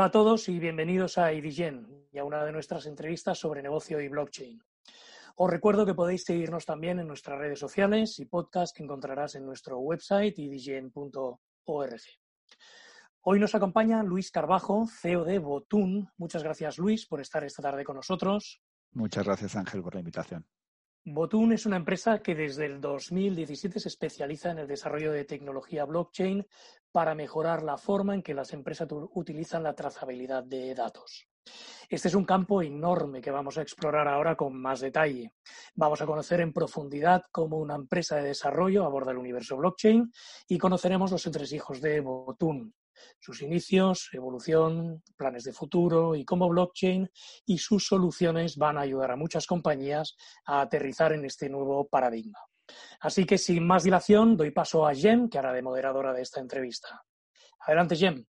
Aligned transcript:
Hola 0.00 0.06
a 0.06 0.12
todos 0.12 0.48
y 0.48 0.58
bienvenidos 0.58 1.18
a 1.18 1.30
IDGEN 1.30 2.06
y 2.10 2.16
a 2.16 2.24
una 2.24 2.42
de 2.42 2.52
nuestras 2.52 2.86
entrevistas 2.86 3.38
sobre 3.38 3.60
negocio 3.60 4.00
y 4.00 4.08
blockchain. 4.08 4.58
Os 5.36 5.50
recuerdo 5.50 5.84
que 5.84 5.92
podéis 5.92 6.24
seguirnos 6.24 6.64
también 6.64 7.00
en 7.00 7.06
nuestras 7.06 7.38
redes 7.38 7.58
sociales 7.58 8.18
y 8.18 8.24
podcast 8.24 8.74
que 8.74 8.82
encontrarás 8.82 9.34
en 9.34 9.44
nuestro 9.44 9.78
website 9.78 10.38
idgen.org. 10.38 12.00
Hoy 13.20 13.40
nos 13.40 13.54
acompaña 13.54 14.02
Luis 14.02 14.30
Carbajo, 14.30 14.86
CEO 14.86 15.22
de 15.22 15.38
Botun. 15.38 16.08
Muchas 16.16 16.42
gracias, 16.42 16.78
Luis, 16.78 17.04
por 17.04 17.20
estar 17.20 17.44
esta 17.44 17.60
tarde 17.60 17.84
con 17.84 17.96
nosotros. 17.96 18.62
Muchas 18.92 19.26
gracias, 19.26 19.54
Ángel, 19.54 19.82
por 19.82 19.92
la 19.92 20.00
invitación. 20.00 20.46
Botun 21.04 21.52
es 21.52 21.64
una 21.64 21.76
empresa 21.76 22.18
que 22.18 22.34
desde 22.34 22.66
el 22.66 22.78
2017 22.78 23.80
se 23.80 23.88
especializa 23.88 24.50
en 24.50 24.58
el 24.58 24.68
desarrollo 24.68 25.12
de 25.12 25.24
tecnología 25.24 25.86
blockchain 25.86 26.46
para 26.92 27.14
mejorar 27.14 27.62
la 27.62 27.78
forma 27.78 28.14
en 28.14 28.22
que 28.22 28.34
las 28.34 28.52
empresas 28.52 28.86
utilizan 29.14 29.62
la 29.62 29.74
trazabilidad 29.74 30.44
de 30.44 30.74
datos. 30.74 31.26
Este 31.88 32.08
es 32.08 32.14
un 32.14 32.26
campo 32.26 32.60
enorme 32.60 33.22
que 33.22 33.30
vamos 33.30 33.56
a 33.56 33.62
explorar 33.62 34.08
ahora 34.08 34.36
con 34.36 34.54
más 34.60 34.80
detalle. 34.80 35.32
Vamos 35.74 36.02
a 36.02 36.06
conocer 36.06 36.40
en 36.42 36.52
profundidad 36.52 37.22
cómo 37.32 37.56
una 37.56 37.76
empresa 37.76 38.16
de 38.16 38.28
desarrollo 38.28 38.84
aborda 38.84 39.12
el 39.12 39.18
universo 39.18 39.56
blockchain 39.56 40.12
y 40.48 40.58
conoceremos 40.58 41.10
los 41.10 41.24
entresijos 41.24 41.80
de 41.80 42.00
Botun, 42.00 42.74
sus 43.18 43.42
inicios, 43.42 44.08
evolución, 44.12 45.02
planes 45.16 45.44
de 45.44 45.52
futuro 45.52 46.14
y 46.14 46.24
cómo 46.24 46.48
blockchain 46.48 47.10
y 47.46 47.58
sus 47.58 47.86
soluciones 47.86 48.56
van 48.56 48.78
a 48.78 48.82
ayudar 48.82 49.10
a 49.10 49.16
muchas 49.16 49.46
compañías 49.46 50.16
a 50.46 50.60
aterrizar 50.60 51.12
en 51.12 51.24
este 51.24 51.48
nuevo 51.48 51.88
paradigma. 51.88 52.38
Así 53.00 53.24
que 53.24 53.38
sin 53.38 53.66
más 53.66 53.84
dilación, 53.84 54.36
doy 54.36 54.50
paso 54.50 54.86
a 54.86 54.94
Jem, 54.94 55.28
que 55.28 55.38
hará 55.38 55.52
de 55.52 55.62
moderadora 55.62 56.12
de 56.12 56.22
esta 56.22 56.40
entrevista. 56.40 57.02
Adelante, 57.66 57.96
Jem. 57.96 58.24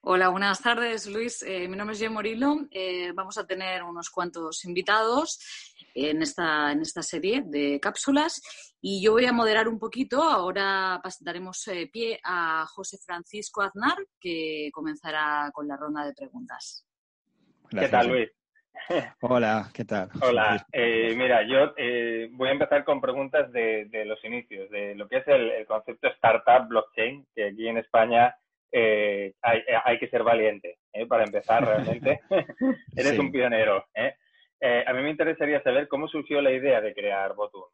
Hola, 0.00 0.28
buenas 0.28 0.60
tardes, 0.62 1.06
Luis. 1.06 1.42
Eh, 1.42 1.68
mi 1.68 1.76
nombre 1.76 1.94
es 1.94 2.00
Jem 2.00 2.12
Morillo. 2.12 2.56
Eh, 2.70 3.12
vamos 3.12 3.36
a 3.36 3.46
tener 3.46 3.82
unos 3.82 4.10
cuantos 4.10 4.64
invitados 4.64 5.38
en 5.94 6.22
esta, 6.22 6.72
en 6.72 6.82
esta 6.82 7.02
serie 7.02 7.42
de 7.44 7.80
cápsulas 7.80 8.40
y 8.80 9.02
yo 9.02 9.12
voy 9.12 9.26
a 9.26 9.32
moderar 9.32 9.68
un 9.68 9.78
poquito. 9.78 10.22
Ahora 10.22 11.00
daremos 11.20 11.66
eh, 11.68 11.88
pie 11.92 12.20
a 12.24 12.64
José 12.66 12.98
Francisco 13.04 13.62
Aznar, 13.62 13.96
que 14.20 14.70
comenzará 14.72 15.50
con 15.52 15.66
la 15.66 15.76
ronda 15.76 16.04
de 16.04 16.14
preguntas. 16.14 16.86
¿Qué 17.70 17.88
tal, 17.88 18.08
Luis? 18.08 18.30
Hola, 19.20 19.68
¿qué 19.74 19.84
tal? 19.84 20.08
Hola, 20.22 20.64
eh, 20.72 21.14
mira, 21.16 21.42
yo 21.46 21.74
eh, 21.76 22.28
voy 22.32 22.48
a 22.48 22.52
empezar 22.52 22.84
con 22.84 23.00
preguntas 23.00 23.50
de, 23.52 23.88
los 24.06 24.24
inicios, 24.24 24.70
de 24.70 24.94
lo 24.94 25.08
que 25.08 25.18
es 25.18 25.28
el, 25.28 25.66
concepto 25.66 26.08
startup 26.08 26.68
blockchain, 26.68 27.26
que 27.34 27.48
aquí 27.48 27.66
en 27.66 27.78
España 27.78 28.34
hay, 28.70 29.34
hay, 29.84 29.98
que 29.98 30.08
ser 30.08 30.22
valiente 30.22 30.78
para 31.08 31.24
empezar 31.24 31.64
realmente. 31.64 32.20
Eres 32.96 33.18
un 33.18 33.32
pionero. 33.32 33.86
a 33.94 34.92
mí 34.92 35.02
me 35.02 35.10
interesaría 35.10 35.62
saber 35.62 35.88
cómo 35.88 36.06
surgió 36.06 36.40
la 36.40 36.52
idea 36.52 36.80
de 36.80 36.94
crear 36.94 37.34
Botun. 37.34 37.64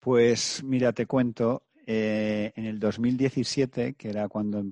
Pues 0.00 0.62
mira, 0.62 0.92
te 0.92 1.06
cuento. 1.06 1.64
Eh, 1.90 2.52
en 2.54 2.66
el 2.66 2.78
2017, 2.78 3.94
que 3.94 4.10
era 4.10 4.28
cuando 4.28 4.62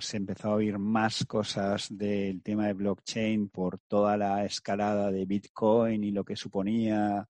se 0.00 0.16
empezó 0.16 0.48
a 0.48 0.54
oír 0.54 0.78
más 0.78 1.24
cosas 1.24 1.86
del 1.90 2.42
tema 2.42 2.66
de 2.66 2.72
blockchain 2.72 3.50
por 3.50 3.78
toda 3.78 4.16
la 4.16 4.44
escalada 4.44 5.12
de 5.12 5.26
Bitcoin 5.26 6.02
y 6.02 6.10
lo 6.10 6.24
que 6.24 6.34
suponía 6.34 7.28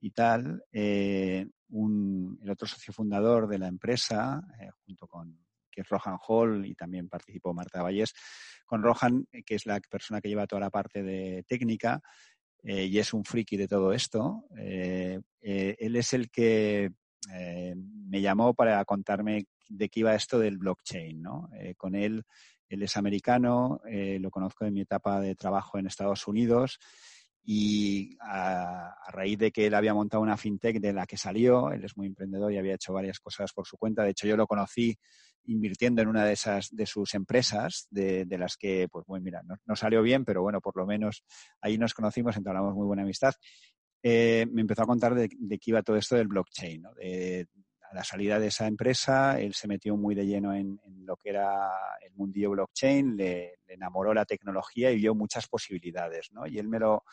y 0.00 0.10
tal, 0.12 0.64
eh, 0.72 1.46
el 1.70 2.50
otro 2.50 2.66
socio 2.66 2.92
fundador 2.92 3.48
de 3.48 3.58
la 3.58 3.68
empresa, 3.68 4.40
eh, 4.60 4.70
junto 4.86 5.06
con 5.06 5.38
que 5.70 5.82
es 5.82 5.88
Rohan 5.88 6.18
Hall 6.26 6.66
y 6.66 6.74
también 6.74 7.08
participó 7.08 7.52
Marta 7.52 7.82
Vallés, 7.82 8.14
con 8.64 8.82
Rohan, 8.82 9.26
que 9.44 9.54
es 9.54 9.66
la 9.66 9.78
persona 9.80 10.20
que 10.20 10.28
lleva 10.28 10.46
toda 10.46 10.60
la 10.60 10.70
parte 10.70 11.02
de 11.02 11.44
técnica, 11.46 12.00
eh, 12.62 12.86
y 12.86 12.98
es 12.98 13.12
un 13.12 13.24
friki 13.24 13.56
de 13.56 13.68
todo 13.68 13.92
esto. 13.92 14.44
Eh, 14.56 15.20
eh, 15.40 15.76
él 15.78 15.96
es 15.96 16.12
el 16.12 16.30
que 16.30 16.90
me 18.06 18.22
llamó 18.22 18.54
para 18.54 18.82
contarme 18.86 19.44
de 19.68 19.88
qué 19.90 20.00
iba 20.00 20.14
esto 20.14 20.38
del 20.38 20.56
blockchain. 20.56 21.20
¿no? 21.20 21.50
con 21.76 21.94
él, 21.94 22.22
él 22.68 22.82
es 22.82 22.96
americano, 22.96 23.80
lo 23.84 24.30
conozco 24.30 24.64
de 24.64 24.70
mi 24.70 24.80
etapa 24.80 25.20
de 25.20 25.34
trabajo 25.34 25.78
en 25.78 25.86
Estados 25.86 26.26
Unidos 26.26 26.78
y 27.44 28.16
a, 28.20 28.94
raíz 29.10 29.38
de 29.38 29.50
que 29.50 29.66
él 29.66 29.74
había 29.74 29.94
montado 29.94 30.22
una 30.22 30.36
fintech 30.36 30.80
de 30.80 30.92
la 30.92 31.06
que 31.06 31.16
salió, 31.16 31.70
él 31.70 31.84
es 31.84 31.96
muy 31.96 32.06
emprendedor 32.06 32.52
y 32.52 32.58
había 32.58 32.74
hecho 32.74 32.92
varias 32.92 33.18
cosas 33.20 33.52
por 33.52 33.66
su 33.66 33.76
cuenta. 33.76 34.04
De 34.04 34.10
hecho, 34.10 34.26
yo 34.26 34.36
lo 34.36 34.46
conocí 34.46 34.98
invirtiendo 35.48 36.02
en 36.02 36.08
una 36.08 36.24
de 36.24 36.32
esas 36.32 36.68
de 36.70 36.86
sus 36.86 37.14
empresas, 37.14 37.86
de, 37.90 38.26
las 38.38 38.56
que, 38.56 38.86
pues 38.90 39.04
bueno, 39.06 39.24
mira, 39.24 39.42
no, 39.42 39.76
salió 39.76 40.02
bien, 40.02 40.24
pero 40.24 40.42
bueno, 40.42 40.60
por 40.60 40.76
lo 40.76 40.86
menos 40.86 41.24
ahí 41.60 41.78
nos 41.78 41.94
conocimos, 41.94 42.36
entablamos 42.36 42.74
muy 42.74 42.86
buena 42.86 43.02
amistad. 43.02 43.34
Eh, 44.02 44.46
me 44.52 44.60
empezó 44.60 44.82
a 44.82 44.86
contar 44.86 45.14
de, 45.14 45.28
qué 45.28 45.70
iba 45.70 45.82
todo 45.82 45.96
esto 45.96 46.16
del 46.16 46.28
blockchain, 46.28 46.84
a 47.90 47.94
la 47.94 48.04
salida 48.04 48.38
de 48.38 48.48
esa 48.48 48.66
empresa, 48.66 49.40
él 49.40 49.54
se 49.54 49.66
metió 49.66 49.96
muy 49.96 50.14
de 50.14 50.26
lleno 50.26 50.54
en, 50.54 50.78
lo 51.04 51.16
que 51.16 51.30
era 51.30 51.70
el 52.04 52.12
mundillo 52.14 52.50
blockchain, 52.50 53.16
le, 53.16 53.54
enamoró 53.66 54.12
la 54.12 54.26
tecnología 54.26 54.90
y 54.90 54.96
vio 54.96 55.14
muchas 55.14 55.48
posibilidades, 55.48 56.30
¿no? 56.32 56.46
Y 56.46 56.58
él 56.58 56.68
me 56.68 56.78
lo, 56.78 57.04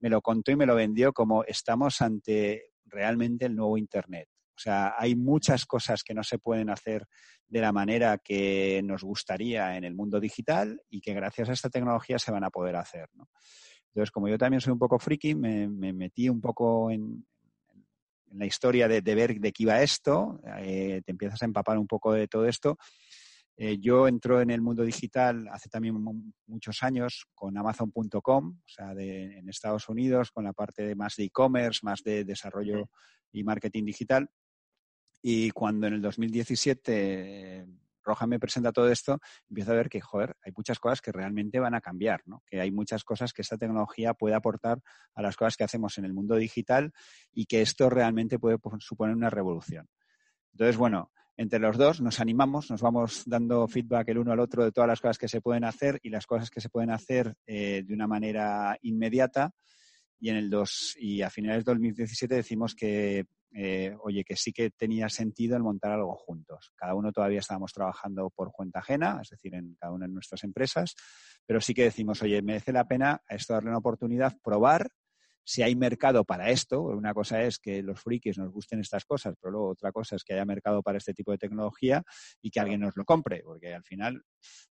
me 0.00 0.08
lo 0.08 0.20
contó 0.20 0.50
y 0.50 0.56
me 0.56 0.66
lo 0.66 0.74
vendió 0.74 1.12
como 1.12 1.44
estamos 1.44 2.00
ante 2.00 2.72
realmente 2.84 3.46
el 3.46 3.54
nuevo 3.54 3.78
Internet. 3.78 4.28
O 4.56 4.58
sea, 4.58 4.94
hay 4.98 5.14
muchas 5.14 5.66
cosas 5.66 6.02
que 6.02 6.14
no 6.14 6.22
se 6.22 6.38
pueden 6.38 6.70
hacer 6.70 7.06
de 7.46 7.60
la 7.60 7.72
manera 7.72 8.18
que 8.18 8.80
nos 8.82 9.02
gustaría 9.02 9.76
en 9.76 9.84
el 9.84 9.94
mundo 9.94 10.18
digital 10.18 10.80
y 10.88 11.00
que 11.00 11.12
gracias 11.12 11.50
a 11.50 11.52
esta 11.52 11.68
tecnología 11.68 12.18
se 12.18 12.32
van 12.32 12.44
a 12.44 12.50
poder 12.50 12.76
hacer. 12.76 13.08
¿no? 13.14 13.28
Entonces, 13.88 14.10
como 14.10 14.28
yo 14.28 14.38
también 14.38 14.60
soy 14.60 14.72
un 14.72 14.78
poco 14.78 14.98
friki, 14.98 15.34
me, 15.34 15.68
metí 15.68 16.28
un 16.28 16.40
poco 16.40 16.90
en, 16.90 17.26
la 18.32 18.46
historia 18.46 18.88
de, 18.88 19.00
ver 19.00 19.38
de 19.38 19.52
qué 19.52 19.62
iba 19.62 19.80
esto, 19.82 20.40
eh, 20.58 21.00
te 21.04 21.12
empiezas 21.12 21.40
a 21.42 21.46
empapar 21.46 21.78
un 21.78 21.86
poco 21.86 22.12
de 22.12 22.28
todo 22.28 22.46
esto. 22.46 22.76
Eh, 23.56 23.78
yo 23.78 24.06
entro 24.06 24.42
en 24.42 24.50
el 24.50 24.60
mundo 24.60 24.82
digital 24.82 25.48
hace 25.50 25.70
también 25.70 25.96
muchos 26.46 26.82
años 26.82 27.26
con 27.34 27.56
Amazon.com, 27.56 28.58
o 28.58 28.68
sea, 28.68 28.92
en 28.92 29.48
Estados 29.48 29.88
Unidos, 29.88 30.30
con 30.30 30.44
la 30.44 30.52
parte 30.52 30.82
de 30.82 30.94
más 30.94 31.16
de 31.16 31.24
e-commerce, 31.24 31.80
más 31.82 32.02
de 32.02 32.24
desarrollo 32.24 32.90
y 33.32 33.44
marketing 33.44 33.84
digital. 33.84 34.28
Y 35.28 35.50
cuando 35.50 35.88
en 35.88 35.94
el 35.94 36.02
2017 36.02 37.66
Roja 38.04 38.28
me 38.28 38.38
presenta 38.38 38.70
todo 38.70 38.88
esto, 38.88 39.18
empiezo 39.48 39.72
a 39.72 39.74
ver 39.74 39.88
que, 39.88 40.00
joder, 40.00 40.36
hay 40.40 40.52
muchas 40.56 40.78
cosas 40.78 41.00
que 41.00 41.10
realmente 41.10 41.58
van 41.58 41.74
a 41.74 41.80
cambiar, 41.80 42.22
¿no? 42.26 42.44
Que 42.46 42.60
hay 42.60 42.70
muchas 42.70 43.02
cosas 43.02 43.32
que 43.32 43.42
esta 43.42 43.58
tecnología 43.58 44.14
puede 44.14 44.36
aportar 44.36 44.78
a 45.16 45.22
las 45.22 45.36
cosas 45.36 45.56
que 45.56 45.64
hacemos 45.64 45.98
en 45.98 46.04
el 46.04 46.14
mundo 46.14 46.36
digital 46.36 46.92
y 47.32 47.46
que 47.46 47.60
esto 47.60 47.90
realmente 47.90 48.38
puede 48.38 48.58
suponer 48.78 49.16
una 49.16 49.28
revolución. 49.28 49.88
Entonces, 50.52 50.76
bueno, 50.76 51.10
entre 51.36 51.58
los 51.58 51.76
dos 51.76 52.00
nos 52.00 52.20
animamos, 52.20 52.70
nos 52.70 52.80
vamos 52.80 53.24
dando 53.26 53.66
feedback 53.66 54.10
el 54.10 54.18
uno 54.18 54.30
al 54.30 54.38
otro 54.38 54.62
de 54.62 54.70
todas 54.70 54.86
las 54.86 55.00
cosas 55.00 55.18
que 55.18 55.26
se 55.26 55.40
pueden 55.40 55.64
hacer 55.64 55.98
y 56.04 56.10
las 56.10 56.24
cosas 56.28 56.50
que 56.50 56.60
se 56.60 56.68
pueden 56.68 56.90
hacer 56.90 57.34
eh, 57.48 57.82
de 57.84 57.94
una 57.94 58.06
manera 58.06 58.78
inmediata. 58.82 59.50
Y 60.20 60.30
en 60.30 60.36
el 60.36 60.48
2 60.48 60.98
y 61.00 61.22
a 61.22 61.30
finales 61.30 61.64
de 61.64 61.72
2017 61.72 62.32
decimos 62.32 62.76
que 62.76 63.26
eh, 63.58 63.96
oye, 64.02 64.22
que 64.22 64.36
sí 64.36 64.52
que 64.52 64.70
tenía 64.70 65.08
sentido 65.08 65.56
el 65.56 65.62
montar 65.62 65.92
algo 65.92 66.14
juntos. 66.14 66.72
Cada 66.76 66.94
uno 66.94 67.10
todavía 67.10 67.38
estábamos 67.38 67.72
trabajando 67.72 68.28
por 68.28 68.52
cuenta 68.52 68.80
ajena, 68.80 69.18
es 69.22 69.30
decir, 69.30 69.54
en 69.54 69.74
cada 69.80 69.94
una 69.94 70.06
de 70.06 70.12
nuestras 70.12 70.44
empresas, 70.44 70.94
pero 71.46 71.62
sí 71.62 71.72
que 71.72 71.84
decimos, 71.84 72.20
oye, 72.22 72.42
merece 72.42 72.72
la 72.72 72.86
pena 72.86 73.22
esto 73.30 73.54
darle 73.54 73.70
una 73.70 73.78
oportunidad, 73.78 74.36
probar 74.44 74.90
si 75.42 75.62
hay 75.62 75.74
mercado 75.74 76.24
para 76.24 76.50
esto. 76.50 76.82
Una 76.82 77.14
cosa 77.14 77.42
es 77.42 77.58
que 77.58 77.82
los 77.82 78.00
frikis 78.00 78.36
nos 78.36 78.52
gusten 78.52 78.80
estas 78.80 79.04
cosas, 79.06 79.34
pero 79.40 79.52
luego 79.52 79.68
otra 79.70 79.90
cosa 79.90 80.16
es 80.16 80.24
que 80.24 80.34
haya 80.34 80.44
mercado 80.44 80.82
para 80.82 80.98
este 80.98 81.14
tipo 81.14 81.30
de 81.30 81.38
tecnología 81.38 82.02
y 82.42 82.50
que 82.50 82.60
alguien 82.60 82.80
nos 82.80 82.96
lo 82.96 83.04
compre, 83.04 83.42
porque 83.42 83.72
al 83.72 83.84
final, 83.84 84.22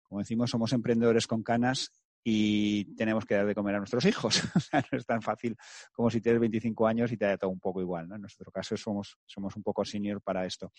como 0.04 0.20
decimos, 0.20 0.52
somos 0.52 0.74
emprendedores 0.74 1.26
con 1.26 1.42
canas 1.42 1.90
y 2.28 2.96
tenemos 2.96 3.24
que 3.24 3.36
dar 3.36 3.46
de 3.46 3.54
comer 3.54 3.76
a 3.76 3.78
nuestros 3.78 4.04
hijos. 4.06 4.42
no 4.92 4.98
es 4.98 5.06
tan 5.06 5.22
fácil 5.22 5.56
como 5.94 6.10
si 6.10 6.22
tienes 6.22 6.42
25 6.42 6.88
años 6.88 7.12
y 7.12 7.18
te 7.18 7.26
haya 7.26 7.38
todo 7.38 7.52
un 7.52 7.60
poco 7.60 7.82
igual. 7.82 8.10
En 8.12 8.20
nuestro 8.20 8.52
caso 8.52 8.76
somos, 8.76 9.16
somos 9.28 9.56
un 9.56 9.62
poco 9.62 9.86
senior 9.86 10.20
para 10.22 10.44
esto. 10.44 10.72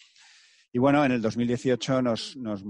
Y 0.73 0.81
bueno, 0.81 1.05
en 1.05 1.13
el 1.13 1.23
2018 1.23 2.03
nos, 2.03 2.37
nos 2.37 2.65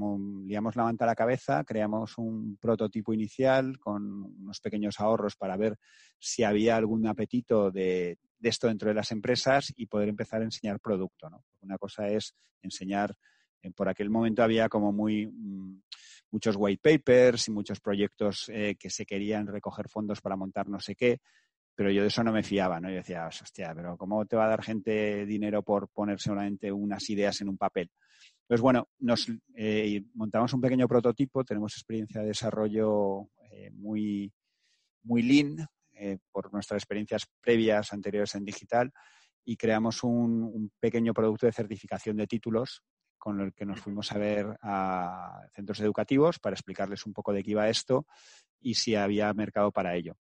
liamos 0.44 0.76
la 0.76 0.84
manta 0.84 1.06
a 1.06 1.08
la 1.08 1.14
cabeza, 1.14 1.64
creamos 1.64 2.18
un 2.18 2.58
prototipo 2.58 3.14
inicial 3.14 3.78
con 3.78 4.22
unos 4.22 4.60
pequeños 4.60 5.00
ahorros 5.00 5.36
para 5.36 5.56
ver 5.56 5.78
si 6.18 6.44
había 6.44 6.76
algún 6.76 7.06
apetito 7.06 7.70
de, 7.70 8.18
de 8.38 8.48
esto 8.50 8.68
dentro 8.68 8.90
de 8.90 8.94
las 8.94 9.10
empresas 9.10 9.72
y 9.74 9.86
poder 9.86 10.10
empezar 10.10 10.42
a 10.42 10.44
enseñar 10.44 10.80
producto. 10.80 11.30
¿no? 11.30 11.46
Una 11.62 11.78
cosa 11.78 12.08
es 12.08 12.34
enseñar, 12.60 13.16
eh, 13.62 13.70
por 13.70 13.88
aquel 13.88 14.10
momento 14.10 14.42
había 14.42 14.68
como 14.68 14.92
muy... 14.92 15.32
Muchos 16.30 16.56
white 16.58 16.80
papers 16.82 17.48
y 17.48 17.52
muchos 17.52 17.80
proyectos 17.80 18.48
eh, 18.48 18.76
que 18.78 18.90
se 18.90 19.06
querían 19.06 19.46
recoger 19.46 19.88
fondos 19.88 20.20
para 20.20 20.36
montar 20.36 20.68
no 20.68 20.80
sé 20.80 20.94
qué, 20.94 21.20
pero 21.74 21.90
yo 21.90 22.02
de 22.02 22.08
eso 22.08 22.24
no 22.24 22.32
me 22.32 22.42
fiaba, 22.42 22.80
¿no? 22.80 22.88
Yo 22.88 22.96
decía, 22.96 23.26
hostia, 23.26 23.72
pero 23.74 23.96
¿cómo 23.96 24.24
te 24.26 24.34
va 24.34 24.46
a 24.46 24.48
dar 24.48 24.62
gente 24.62 25.26
dinero 25.26 25.62
por 25.62 25.88
poner 25.88 26.18
solamente 26.18 26.72
unas 26.72 27.08
ideas 27.10 27.40
en 27.42 27.50
un 27.50 27.58
papel? 27.58 27.90
Entonces, 28.42 28.62
bueno, 28.62 28.88
nos 29.00 29.26
eh, 29.54 30.02
montamos 30.14 30.52
un 30.54 30.60
pequeño 30.60 30.88
prototipo, 30.88 31.44
tenemos 31.44 31.74
experiencia 31.74 32.20
de 32.20 32.28
desarrollo 32.28 33.28
eh, 33.50 33.70
muy, 33.72 34.32
muy 35.02 35.22
lean 35.22 35.66
eh, 35.92 36.18
por 36.30 36.52
nuestras 36.52 36.78
experiencias 36.78 37.26
previas 37.40 37.92
anteriores 37.92 38.34
en 38.34 38.44
digital 38.44 38.92
y 39.44 39.56
creamos 39.56 40.02
un, 40.02 40.70
pequeño 40.80 41.12
producto 41.12 41.46
de 41.46 41.52
certificación 41.52 42.16
de 42.16 42.26
títulos 42.26 42.82
con 43.18 43.40
el 43.40 43.52
que 43.52 43.64
nos 43.64 43.80
fuimos 43.80 44.12
a 44.12 44.18
ver 44.18 44.58
a 44.62 45.46
centros 45.52 45.80
educativos 45.80 46.38
para 46.38 46.54
explicarles 46.54 47.06
un 47.06 47.12
poco 47.12 47.32
de 47.32 47.42
qué 47.42 47.52
iba 47.52 47.68
esto 47.68 48.06
y 48.60 48.74
si 48.74 48.94
había 48.94 49.32
mercado 49.34 49.72
para 49.72 49.94
ello. 49.94 50.16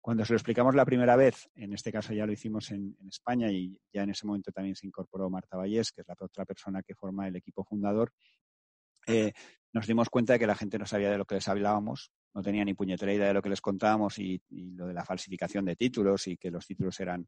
Cuando 0.00 0.24
se 0.24 0.32
lo 0.32 0.36
explicamos 0.36 0.74
la 0.74 0.84
primera 0.84 1.14
vez, 1.14 1.48
en 1.54 1.72
este 1.72 1.92
caso 1.92 2.12
ya 2.12 2.26
lo 2.26 2.32
hicimos 2.32 2.72
en, 2.72 2.96
España 3.08 3.50
y 3.50 3.78
ya 3.92 4.02
en 4.02 4.10
ese 4.10 4.26
momento 4.26 4.50
también 4.50 4.74
se 4.74 4.86
incorporó 4.86 5.30
Marta 5.30 5.56
Vallés, 5.56 5.92
que 5.92 6.00
es 6.00 6.08
la 6.08 6.16
otra 6.18 6.44
persona 6.44 6.82
que 6.82 6.94
forma 6.94 7.28
el 7.28 7.36
equipo 7.36 7.62
fundador, 7.62 8.12
eh, 9.06 9.32
nos 9.72 9.86
dimos 9.86 10.08
cuenta 10.08 10.34
de 10.34 10.38
que 10.38 10.46
la 10.46 10.54
gente 10.54 10.78
no 10.78 10.86
sabía 10.86 11.10
de 11.10 11.18
lo 11.18 11.24
que 11.24 11.36
les 11.36 11.48
hablábamos, 11.48 12.12
no 12.34 12.42
tenía 12.42 12.64
ni 12.64 12.74
puñetera 12.74 13.12
idea 13.12 13.28
de 13.28 13.34
lo 13.34 13.42
que 13.42 13.48
les 13.48 13.60
contábamos 13.60 14.18
y, 14.18 14.42
lo 14.50 14.86
de 14.86 14.94
la 14.94 15.04
falsificación 15.04 15.64
de 15.64 15.76
títulos 15.76 16.26
y 16.26 16.36
que 16.36 16.50
los 16.50 16.66
títulos 16.66 16.98
eran... 17.00 17.26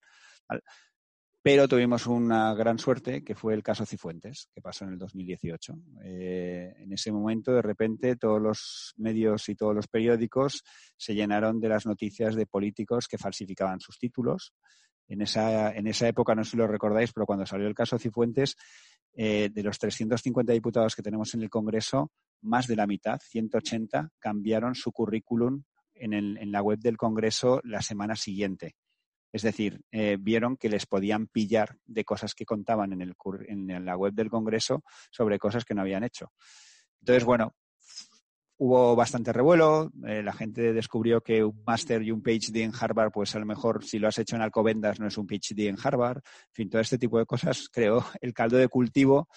Pero 1.44 1.68
tuvimos 1.68 2.06
una 2.06 2.54
gran 2.54 2.78
suerte, 2.78 3.22
que 3.22 3.34
fue 3.34 3.52
el 3.52 3.62
caso 3.62 3.84
Cifuentes, 3.84 4.48
que 4.54 4.62
pasó 4.62 4.86
en 4.86 4.92
el 4.92 4.98
2018. 4.98 5.74
Eh, 6.02 6.72
en 6.78 6.90
ese 6.90 7.12
momento, 7.12 7.52
de 7.52 7.60
repente, 7.60 8.16
todos 8.16 8.40
los 8.40 8.94
medios 8.96 9.46
y 9.50 9.54
todos 9.54 9.74
los 9.74 9.86
periódicos 9.86 10.64
se 10.96 11.14
llenaron 11.14 11.60
de 11.60 11.68
las 11.68 11.84
noticias 11.84 12.34
de 12.34 12.46
políticos 12.46 13.08
que 13.08 13.18
falsificaban 13.18 13.78
sus 13.78 13.98
títulos. 13.98 14.54
En 15.06 15.20
esa, 15.20 15.70
en 15.72 15.86
esa 15.86 16.08
época, 16.08 16.34
no 16.34 16.44
sé 16.44 16.52
si 16.52 16.56
lo 16.56 16.66
recordáis, 16.66 17.12
pero 17.12 17.26
cuando 17.26 17.44
salió 17.44 17.68
el 17.68 17.74
caso 17.74 17.98
Cifuentes, 17.98 18.56
eh, 19.12 19.50
de 19.52 19.62
los 19.62 19.78
350 19.78 20.50
diputados 20.50 20.96
que 20.96 21.02
tenemos 21.02 21.34
en 21.34 21.42
el 21.42 21.50
Congreso, 21.50 22.10
más 22.40 22.66
de 22.66 22.76
la 22.76 22.86
mitad, 22.86 23.20
180, 23.20 24.12
cambiaron 24.18 24.74
su 24.74 24.92
currículum 24.92 25.62
en, 25.92 26.50
la 26.50 26.62
web 26.62 26.78
del 26.78 26.96
Congreso 26.96 27.60
la 27.64 27.82
semana 27.82 28.16
siguiente. 28.16 28.76
Es 29.34 29.42
decir, 29.42 29.80
eh, 29.90 30.16
vieron 30.20 30.56
que 30.56 30.68
les 30.68 30.86
podían 30.86 31.26
pillar 31.26 31.76
de 31.86 32.04
cosas 32.04 32.36
que 32.36 32.46
contaban 32.46 32.92
en, 32.92 33.02
el, 33.02 33.14
en 33.48 33.84
la 33.84 33.96
web 33.96 34.12
del 34.12 34.30
Congreso 34.30 34.84
sobre 35.10 35.40
cosas 35.40 35.64
que 35.64 35.74
no 35.74 35.80
habían 35.80 36.04
hecho. 36.04 36.30
Entonces, 37.00 37.24
bueno, 37.24 37.52
hubo 38.58 38.94
bastante 38.94 39.32
revuelo, 39.32 39.90
eh, 40.06 40.22
la 40.22 40.32
gente 40.32 40.72
descubrió 40.72 41.20
que 41.20 41.42
un 41.42 41.64
máster 41.66 42.02
y 42.02 42.12
un 42.12 42.22
PhD 42.22 42.58
en 42.58 42.72
Harvard, 42.78 43.10
pues 43.10 43.34
a 43.34 43.40
lo 43.40 43.46
mejor 43.46 43.84
si 43.84 43.98
lo 43.98 44.06
has 44.06 44.18
hecho 44.18 44.36
en 44.36 44.42
Alcobendas 44.42 45.00
no 45.00 45.08
es 45.08 45.18
un 45.18 45.26
PhD 45.26 45.66
en 45.66 45.78
Harvard, 45.82 46.18
en 46.18 46.52
fin, 46.52 46.70
todo 46.70 46.80
este 46.80 46.96
tipo 46.96 47.18
de 47.18 47.26
cosas 47.26 47.68
creó 47.72 48.06
el 48.20 48.32
caldo 48.32 48.56
de 48.56 48.68
cultivo 48.68 49.28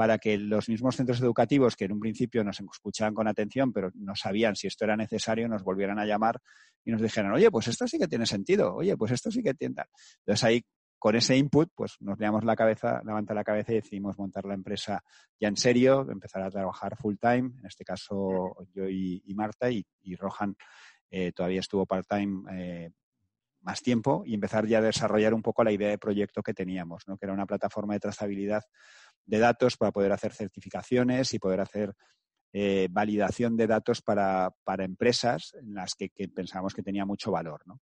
para 0.00 0.16
que 0.16 0.38
los 0.38 0.70
mismos 0.70 0.96
centros 0.96 1.20
educativos 1.20 1.76
que 1.76 1.84
en 1.84 1.92
un 1.92 2.00
principio 2.00 2.42
nos 2.42 2.58
escuchaban 2.58 3.12
con 3.12 3.28
atención, 3.28 3.70
pero 3.70 3.90
no 3.96 4.16
sabían 4.16 4.56
si 4.56 4.66
esto 4.66 4.86
era 4.86 4.96
necesario, 4.96 5.46
nos 5.46 5.62
volvieran 5.62 5.98
a 5.98 6.06
llamar 6.06 6.40
y 6.82 6.90
nos 6.90 7.02
dijeran, 7.02 7.32
oye, 7.32 7.50
pues 7.50 7.68
esto 7.68 7.86
sí 7.86 7.98
que 7.98 8.08
tiene 8.08 8.24
sentido, 8.24 8.76
oye, 8.76 8.96
pues 8.96 9.12
esto 9.12 9.30
sí 9.30 9.42
que 9.42 9.52
tiene. 9.52 9.74
Entonces 10.20 10.42
ahí 10.42 10.62
con 10.98 11.16
ese 11.16 11.36
input, 11.36 11.70
pues 11.74 11.96
nos 12.00 12.18
leamos 12.18 12.44
la 12.44 12.56
cabeza, 12.56 13.02
levanta 13.04 13.34
la 13.34 13.44
cabeza 13.44 13.72
y 13.72 13.74
decidimos 13.74 14.18
montar 14.18 14.46
la 14.46 14.54
empresa 14.54 15.04
ya 15.38 15.48
en 15.48 15.58
serio, 15.58 16.10
empezar 16.10 16.44
a 16.44 16.50
trabajar 16.50 16.96
full 16.96 17.16
time, 17.20 17.50
en 17.58 17.66
este 17.66 17.84
caso 17.84 18.56
yo 18.72 18.88
y, 18.88 19.22
Marta, 19.34 19.70
y, 19.70 19.84
Rohan 20.16 20.56
eh, 21.10 21.32
todavía 21.32 21.60
estuvo 21.60 21.84
part-time 21.84 22.44
eh, 22.52 22.90
más 23.62 23.82
tiempo 23.82 24.22
y 24.24 24.34
empezar 24.34 24.66
ya 24.66 24.78
a 24.78 24.82
desarrollar 24.82 25.34
un 25.34 25.42
poco 25.42 25.62
la 25.64 25.72
idea 25.72 25.90
de 25.90 25.98
proyecto 25.98 26.42
que 26.42 26.54
teníamos, 26.54 27.06
¿no? 27.06 27.16
que 27.16 27.26
era 27.26 27.34
una 27.34 27.46
plataforma 27.46 27.94
de 27.94 28.00
trazabilidad 28.00 28.62
de 29.26 29.38
datos 29.38 29.76
para 29.76 29.92
poder 29.92 30.12
hacer 30.12 30.32
certificaciones 30.32 31.32
y 31.34 31.38
poder 31.38 31.60
hacer 31.60 31.92
eh, 32.52 32.88
validación 32.90 33.56
de 33.56 33.66
datos 33.66 34.02
para, 34.02 34.50
para, 34.64 34.84
empresas 34.84 35.54
en 35.54 35.74
las 35.74 35.94
que, 35.94 36.10
pensábamos 36.34 36.74
que 36.74 36.82
tenía 36.82 37.04
mucho 37.04 37.30
valor. 37.30 37.60
¿no? 37.66 37.80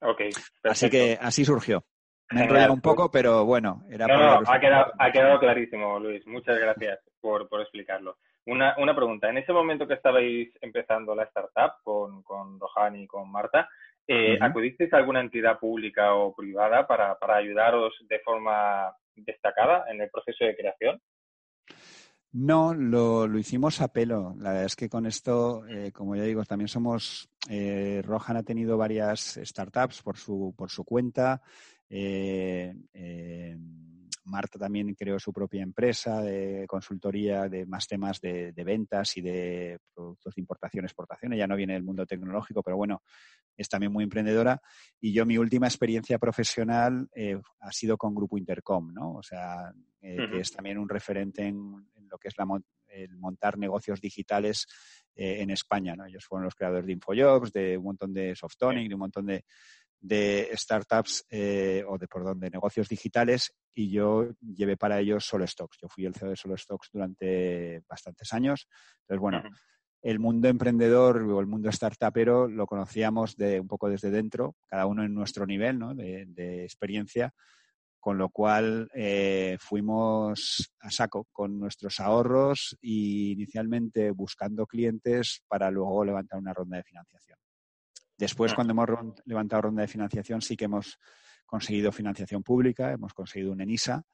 Okay, 0.00 0.30
así 0.64 0.90
que 0.90 1.18
así 1.20 1.44
surgió. 1.44 1.84
Me 2.30 2.44
enrollado 2.44 2.74
un 2.74 2.82
poco, 2.82 3.10
pero 3.10 3.46
bueno, 3.46 3.84
era 3.88 4.06
no, 4.06 4.42
ha, 4.46 4.60
quedado, 4.60 4.92
ha 4.98 5.10
quedado 5.10 5.38
clarísimo, 5.38 5.98
Luis. 5.98 6.26
Muchas 6.26 6.58
gracias 6.58 7.00
por, 7.20 7.48
por 7.48 7.62
explicarlo. 7.62 8.18
Una, 8.44 8.74
una, 8.78 8.94
pregunta. 8.94 9.30
En 9.30 9.38
ese 9.38 9.52
momento 9.52 9.86
que 9.88 9.94
estabais 9.94 10.50
empezando 10.60 11.14
la 11.14 11.24
startup 11.24 11.82
con, 11.82 12.22
con 12.22 12.60
Rohan 12.60 12.96
y 12.96 13.06
con 13.06 13.30
Marta, 13.30 13.68
eh, 14.06 14.38
¿acudisteis 14.40 14.92
a 14.92 14.98
alguna 14.98 15.20
entidad 15.20 15.58
pública 15.58 16.14
o 16.14 16.34
privada 16.34 16.86
para, 16.86 17.18
para 17.18 17.36
ayudaros 17.36 17.94
de 18.08 18.18
forma 18.20 18.94
destacada 19.24 19.84
en 19.90 20.00
el 20.00 20.10
proceso 20.10 20.44
de 20.44 20.56
creación? 20.56 21.00
No, 22.32 22.74
lo, 22.74 23.26
lo, 23.26 23.38
hicimos 23.38 23.80
a 23.80 23.88
pelo. 23.88 24.34
La 24.38 24.50
verdad 24.50 24.66
es 24.66 24.76
que 24.76 24.88
con 24.88 25.06
esto, 25.06 25.66
eh, 25.66 25.92
como 25.92 26.14
ya 26.14 26.24
digo, 26.24 26.44
también 26.44 26.68
somos. 26.68 27.30
Eh, 27.48 28.02
Rohan 28.04 28.36
ha 28.36 28.42
tenido 28.42 28.76
varias 28.76 29.40
startups 29.42 30.02
por 30.02 30.18
su, 30.18 30.54
por 30.56 30.70
su 30.70 30.84
cuenta. 30.84 31.40
Eh, 31.88 32.74
Marta 34.28 34.58
también 34.58 34.94
creó 34.94 35.18
su 35.18 35.32
propia 35.32 35.62
empresa 35.62 36.20
de 36.22 36.66
consultoría 36.68 37.48
de 37.48 37.66
más 37.66 37.86
temas 37.86 38.20
de, 38.20 38.52
ventas 38.64 39.16
y 39.16 39.22
de 39.22 39.78
productos 39.94 40.34
de 40.34 40.40
importación, 40.40 40.84
exportación. 40.84 41.32
Ella 41.32 41.46
no 41.46 41.56
viene 41.56 41.72
del 41.74 41.82
mundo 41.82 42.06
tecnológico, 42.06 42.62
pero 42.62 42.76
bueno, 42.76 43.02
es 43.56 43.68
también 43.68 43.92
muy 43.92 44.04
emprendedora. 44.04 44.60
Y 45.00 45.12
yo 45.12 45.26
mi 45.26 45.38
última 45.38 45.66
experiencia 45.66 46.18
profesional 46.18 47.08
eh, 47.14 47.40
ha 47.60 47.72
sido 47.72 47.96
con 47.96 48.14
Grupo 48.14 48.38
Intercom, 48.38 48.92
¿no? 48.92 49.14
O 49.14 49.22
sea, 49.22 49.72
que 50.00 50.40
es 50.40 50.52
también 50.52 50.78
un 50.78 50.88
referente 50.88 51.44
en, 51.44 51.88
lo 52.08 52.18
que 52.18 52.28
es 52.28 52.34
la, 52.38 52.46
el 52.88 53.16
montar 53.16 53.58
negocios 53.58 54.00
digitales 54.00 54.66
en 55.14 55.50
España, 55.50 55.96
¿no? 55.96 56.06
Ellos 56.06 56.24
fueron 56.24 56.44
los 56.44 56.54
creadores 56.54 56.86
de 56.86 56.92
Infojobs, 56.92 57.52
de 57.52 57.76
un 57.76 57.84
montón 57.84 58.14
de 58.14 58.36
Softonic, 58.36 58.88
de 58.88 58.94
un 58.94 59.00
montón 59.00 59.26
de, 59.26 59.44
de 60.00 60.50
startups 60.54 61.24
eh, 61.30 61.84
o 61.86 61.98
de, 61.98 62.06
perdón, 62.06 62.40
de 62.40 62.50
negocios 62.50 62.88
digitales 62.88 63.52
y 63.74 63.90
yo 63.90 64.30
llevé 64.40 64.76
para 64.76 65.00
ellos 65.00 65.24
Solo 65.24 65.46
Stocks. 65.46 65.78
Yo 65.80 65.88
fui 65.88 66.04
el 66.04 66.14
CEO 66.14 66.30
de 66.30 66.36
Solo 66.36 66.56
Stocks 66.56 66.88
durante 66.92 67.82
bastantes 67.88 68.32
años. 68.32 68.68
Entonces, 69.02 69.20
bueno, 69.20 69.42
el 70.02 70.18
mundo 70.18 70.48
emprendedor 70.48 71.22
o 71.22 71.40
el 71.40 71.46
mundo 71.46 71.70
startupero 71.72 72.48
lo 72.48 72.66
conocíamos 72.66 73.36
de 73.36 73.60
un 73.60 73.66
poco 73.66 73.88
desde 73.88 74.10
dentro, 74.10 74.56
cada 74.66 74.86
uno 74.86 75.04
en 75.04 75.14
nuestro 75.14 75.46
nivel 75.46 75.78
¿no? 75.78 75.94
de, 75.94 76.62
experiencia, 76.62 77.32
con 77.98 78.16
lo 78.16 78.28
cual 78.28 78.88
eh, 78.94 79.56
fuimos 79.60 80.72
a 80.80 80.90
saco 80.90 81.26
con 81.32 81.58
nuestros 81.58 81.98
ahorros 81.98 82.76
y 82.80 83.32
inicialmente 83.32 84.12
buscando 84.12 84.66
clientes 84.66 85.42
para 85.48 85.70
luego 85.70 86.04
levantar 86.04 86.38
una 86.38 86.54
ronda 86.54 86.76
de 86.76 86.84
financiación. 86.84 87.38
Después, 88.18 88.52
cuando 88.52 88.72
hemos 88.72 88.88
levantado 89.26 89.62
ronda 89.62 89.82
de 89.82 89.88
financiación, 89.88 90.42
sí 90.42 90.56
que 90.56 90.64
hemos 90.64 90.98
conseguido 91.46 91.92
financiación 91.92 92.42
pública, 92.42 92.92
hemos 92.92 93.14
conseguido 93.14 93.52
un 93.52 93.60
ENISA, 93.60 94.04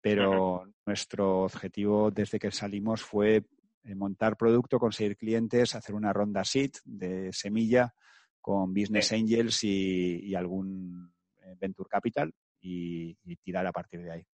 pero 0.00 0.66
nuestro 0.84 1.44
objetivo 1.44 2.10
desde 2.10 2.38
que 2.38 2.50
salimos 2.50 3.02
fue 3.02 3.44
eh, 3.84 3.94
montar 3.94 4.36
producto, 4.36 4.78
conseguir 4.80 5.16
clientes, 5.16 5.74
hacer 5.76 5.94
una 5.94 6.12
ronda 6.12 6.44
SIT 6.44 6.78
de 6.84 7.32
semilla 7.32 7.94
con 8.40 8.74
Business 8.74 9.12
Angels 9.12 9.62
y, 9.62 10.34
algún 10.34 11.12
eh, 11.38 11.54
Venture 11.58 11.88
Capital 11.88 12.32
y, 12.60 13.14
tirar 13.36 13.66
a 13.66 13.72
partir 13.72 14.02
de 14.02 14.12
ahí. 14.12 14.26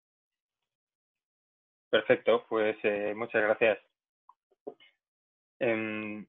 Perfecto, 1.91 2.47
pues 2.49 2.77
eh, 2.83 3.13
muchas 3.15 3.43
gracias. 3.43 3.79
Em, 5.59 6.27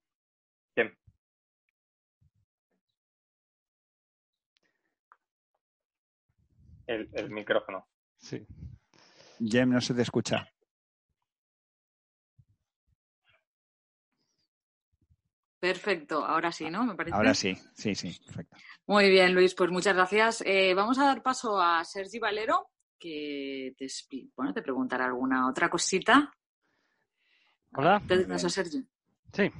el, 6.87 7.29
micrófono. 7.29 7.87
Sí. 8.17 8.45
Jem, 9.39 9.69
no 9.69 9.81
se 9.81 9.93
te 9.93 10.01
escucha. 10.01 10.47
Perfecto, 15.59 16.25
ahora 16.25 16.51
sí, 16.51 16.69
¿no? 16.69 16.85
¿Me 16.85 16.95
parece? 16.95 17.15
Ahora 17.15 17.33
sí, 17.33 17.55
sí, 17.73 17.95
sí, 17.95 18.19
perfecto. 18.25 18.57
Muy 18.85 19.09
bien, 19.09 19.33
Luis, 19.33 19.55
pues 19.55 19.71
muchas 19.71 19.95
gracias. 19.95 20.43
Eh, 20.45 20.73
vamos 20.73 20.99
a 20.99 21.05
dar 21.05 21.23
paso 21.23 21.61
a 21.61 21.85
Sergi 21.85 22.19
Valero, 22.19 22.69
que 22.99 23.73
te, 23.77 23.87
bueno, 24.35 24.53
te 24.53 24.61
preguntará 24.61 25.05
alguna 25.05 25.47
otra 25.49 25.69
cosita. 25.69 26.33
Hola. 27.75 28.01
a 28.05 28.49
Sergi. 28.49 28.85
Sí. 29.31 29.51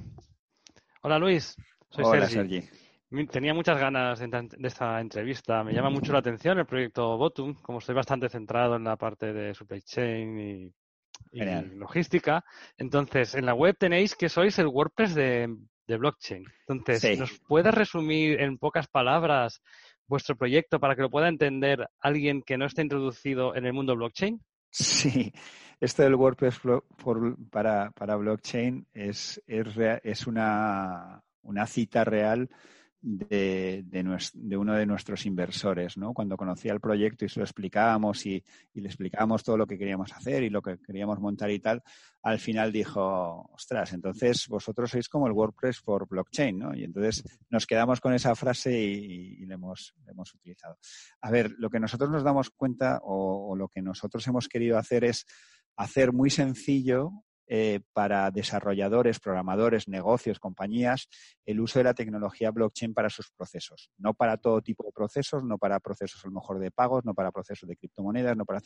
Hola, 1.02 1.18
Luis. 1.18 1.56
Soy 1.90 2.04
Hola, 2.04 2.28
Sergi. 2.28 2.68
Tenía 3.30 3.54
muchas 3.54 3.78
ganas 3.78 4.18
de, 4.18 4.48
esta 4.62 5.00
entrevista. 5.00 5.62
Me 5.62 5.72
llama 5.72 5.90
mucho 5.90 6.12
la 6.12 6.18
atención 6.18 6.58
el 6.58 6.66
proyecto 6.66 7.16
Botum, 7.16 7.54
como 7.54 7.78
estoy 7.78 7.94
bastante 7.94 8.28
centrado 8.28 8.74
en 8.76 8.84
la 8.84 8.96
parte 8.96 9.32
de 9.32 9.54
supply 9.54 9.82
chain 9.82 10.40
y, 10.40 10.74
logística. 11.76 12.44
Entonces, 12.76 13.34
en 13.34 13.46
la 13.46 13.54
web 13.54 13.76
tenéis 13.78 14.16
que 14.16 14.28
sois 14.28 14.58
el 14.58 14.66
WordPress 14.66 15.14
de, 15.14 15.56
blockchain. 15.86 16.44
Entonces, 16.66 17.18
¿nos 17.18 17.38
puedes 17.46 17.72
resumir 17.72 18.40
en 18.40 18.58
pocas 18.58 18.88
palabras 18.88 19.62
vuestro 20.06 20.36
proyecto 20.36 20.80
para 20.80 20.96
que 20.96 21.02
lo 21.02 21.10
pueda 21.10 21.28
entender 21.28 21.88
alguien 22.00 22.42
que 22.42 22.58
no 22.58 22.66
esté 22.66 22.82
introducido 22.82 23.54
en 23.54 23.66
el 23.66 23.72
mundo 23.72 23.94
blockchain? 23.94 24.40
Sí, 24.70 25.32
esto 25.78 26.02
del 26.02 26.16
WordPress 26.16 26.60
para, 27.50 27.92
para 27.92 28.16
blockchain 28.16 28.88
es, 28.92 29.40
es, 29.46 29.68
es 30.02 30.26
una, 30.26 31.22
una 31.42 31.66
cita 31.66 32.02
real 32.04 32.50
de, 33.06 34.56
uno 34.56 34.74
de 34.74 34.86
nuestros 34.86 35.26
inversores, 35.26 35.98
¿no? 35.98 36.14
Cuando 36.14 36.38
conocía 36.38 36.72
el 36.72 36.80
proyecto 36.80 37.24
y 37.24 37.28
se 37.28 37.38
lo 37.38 37.44
explicábamos 37.44 38.24
y, 38.24 38.42
le 38.72 38.86
explicábamos 38.86 39.44
todo 39.44 39.58
lo 39.58 39.66
que 39.66 39.76
queríamos 39.76 40.10
hacer 40.12 40.42
y 40.42 40.50
lo 40.50 40.62
que 40.62 40.78
queríamos 40.78 41.20
montar 41.20 41.50
y 41.50 41.60
tal, 41.60 41.82
al 42.22 42.38
final 42.38 42.72
dijo, 42.72 43.50
ostras, 43.52 43.92
entonces 43.92 44.48
vosotros 44.48 44.90
sois 44.90 45.08
como 45.08 45.26
el 45.26 45.34
WordPress 45.34 45.82
por 45.82 46.08
blockchain, 46.08 46.58
¿no? 46.58 46.74
Y 46.74 46.84
entonces 46.84 47.22
nos 47.50 47.66
quedamos 47.66 48.00
con 48.00 48.14
esa 48.14 48.34
frase 48.34 48.80
y, 48.80 49.44
la 49.44 49.54
hemos, 49.54 49.94
hemos, 50.06 50.32
utilizado. 50.34 50.78
A 51.20 51.30
ver, 51.30 51.52
lo 51.58 51.68
que 51.68 51.80
nosotros 51.80 52.10
nos 52.10 52.24
damos 52.24 52.48
cuenta 52.50 53.00
o 53.02 53.54
lo 53.54 53.68
que 53.68 53.82
nosotros 53.82 54.26
hemos 54.26 54.48
querido 54.48 54.78
hacer 54.78 55.04
es 55.04 55.26
hacer 55.76 56.12
muy 56.12 56.30
sencillo 56.30 57.24
eh, 57.46 57.80
para 57.92 58.30
desarrolladores, 58.30 59.20
programadores, 59.20 59.88
negocios, 59.88 60.38
compañías, 60.38 61.08
el 61.44 61.60
uso 61.60 61.78
de 61.78 61.84
la 61.84 61.94
tecnología 61.94 62.50
blockchain 62.50 62.94
para 62.94 63.10
sus 63.10 63.30
procesos. 63.30 63.90
No 63.98 64.14
para 64.14 64.36
todo 64.38 64.62
tipo 64.62 64.84
de 64.84 64.92
procesos, 64.92 65.44
no 65.44 65.58
para 65.58 65.80
procesos 65.80 66.24
a 66.24 66.28
lo 66.28 66.34
mejor 66.34 66.58
de 66.58 66.70
pagos, 66.70 67.04
no 67.04 67.14
para 67.14 67.32
procesos 67.32 67.68
de 67.68 67.76
criptomonedas, 67.76 68.36
no 68.36 68.44
para, 68.44 68.60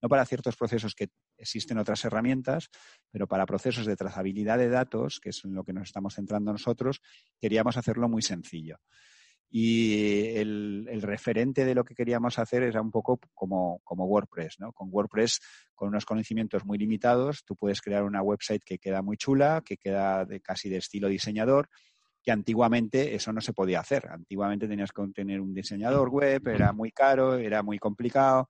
no 0.00 0.08
para 0.08 0.24
ciertos 0.24 0.56
procesos 0.56 0.94
que 0.94 1.08
existen 1.36 1.78
otras 1.78 2.04
herramientas, 2.04 2.68
pero 3.10 3.26
para 3.26 3.46
procesos 3.46 3.86
de 3.86 3.96
trazabilidad 3.96 4.58
de 4.58 4.68
datos, 4.68 5.20
que 5.20 5.30
es 5.30 5.44
en 5.44 5.54
lo 5.54 5.64
que 5.64 5.72
nos 5.72 5.84
estamos 5.84 6.14
centrando 6.14 6.52
nosotros, 6.52 7.00
queríamos 7.40 7.76
hacerlo 7.76 8.08
muy 8.08 8.22
sencillo. 8.22 8.78
Y 9.54 10.38
el, 10.38 11.02
referente 11.02 11.66
de 11.66 11.74
lo 11.74 11.84
que 11.84 11.94
queríamos 11.94 12.38
hacer 12.38 12.62
era 12.62 12.80
un 12.80 12.90
poco 12.90 13.20
como, 13.34 13.80
como 13.84 14.06
WordPress, 14.06 14.58
¿no? 14.58 14.72
Con 14.72 14.88
WordPress, 14.90 15.40
con 15.74 15.88
unos 15.88 16.06
conocimientos 16.06 16.64
muy 16.64 16.78
limitados, 16.78 17.44
tú 17.44 17.54
puedes 17.54 17.82
crear 17.82 18.02
una 18.02 18.22
website 18.22 18.62
que 18.64 18.78
queda 18.78 19.02
muy 19.02 19.18
chula, 19.18 19.62
que 19.62 19.76
queda 19.76 20.24
de, 20.24 20.40
casi 20.40 20.70
de 20.70 20.78
estilo 20.78 21.08
diseñador, 21.08 21.68
que 22.22 22.30
antiguamente 22.30 23.14
eso 23.14 23.30
no 23.30 23.42
se 23.42 23.52
podía 23.52 23.80
hacer. 23.80 24.08
Antiguamente 24.08 24.66
tenías 24.66 24.90
que 24.90 25.06
tener 25.08 25.38
un 25.42 25.52
diseñador 25.52 26.08
web, 26.08 26.48
era 26.48 26.72
muy 26.72 26.90
caro, 26.90 27.34
era 27.34 27.62
muy 27.62 27.78
complicado, 27.78 28.48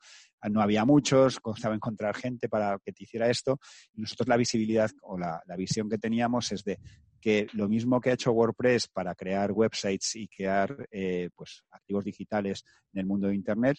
no 0.51 0.61
había 0.61 0.85
muchos, 0.85 1.41
costaba 1.41 1.75
encontrar 1.75 2.15
gente 2.15 2.49
para 2.49 2.79
que 2.79 2.93
te 2.93 3.03
hiciera 3.03 3.29
esto. 3.29 3.59
Nosotros 3.95 4.29
la 4.29 4.37
visibilidad 4.37 4.91
o 5.03 5.19
la, 5.19 5.43
la 5.47 5.57
visión 5.57 5.89
que 5.89 5.99
teníamos 5.99 6.53
es 6.53 6.63
de 6.63 6.79
que 7.23 7.47
lo 7.52 7.69
mismo 7.69 8.00
que 8.00 8.11
ha 8.11 8.14
hecho 8.14 8.33
WordPress 8.33 8.88
para 8.88 9.14
crear 9.14 9.52
websites 9.52 10.17
y 10.17 10.26
crear 10.26 10.88
eh, 10.91 11.31
pues, 11.35 11.62
activos 11.71 12.05
digitales 12.05 12.64
en 12.93 13.00
el 13.00 13.07
mundo 13.07 13.29
de 13.29 13.37
Internet, 13.37 13.79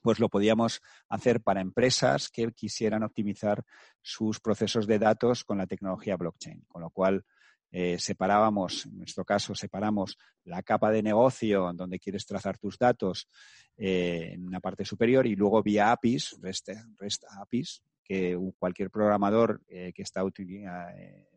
pues 0.00 0.18
lo 0.18 0.30
podíamos 0.30 0.80
hacer 1.10 1.42
para 1.42 1.60
empresas 1.60 2.30
que 2.30 2.50
quisieran 2.52 3.02
optimizar 3.02 3.62
sus 4.00 4.40
procesos 4.40 4.86
de 4.86 4.98
datos 4.98 5.44
con 5.44 5.58
la 5.58 5.66
tecnología 5.66 6.16
blockchain. 6.16 6.64
Con 6.66 6.80
lo 6.80 6.90
cual, 6.90 7.24
eh, 7.70 7.98
separábamos, 7.98 8.86
en 8.86 8.98
nuestro 8.98 9.24
caso, 9.24 9.54
separamos 9.54 10.16
la 10.44 10.62
capa 10.62 10.90
de 10.90 11.02
negocio 11.02 11.70
donde 11.74 11.98
quieres 11.98 12.24
trazar 12.24 12.56
tus 12.56 12.78
datos 12.78 13.28
eh, 13.76 14.30
en 14.32 14.46
una 14.46 14.60
parte 14.60 14.84
superior 14.86 15.26
y 15.26 15.36
luego 15.36 15.62
vía 15.62 15.92
APIs, 15.92 16.38
REST, 16.40 16.70
REST 16.98 17.24
APIs, 17.38 17.82
que 18.02 18.38
cualquier 18.58 18.88
programador 18.88 19.60
que 19.66 19.92
está 19.96 20.22
utilizando 20.22 21.35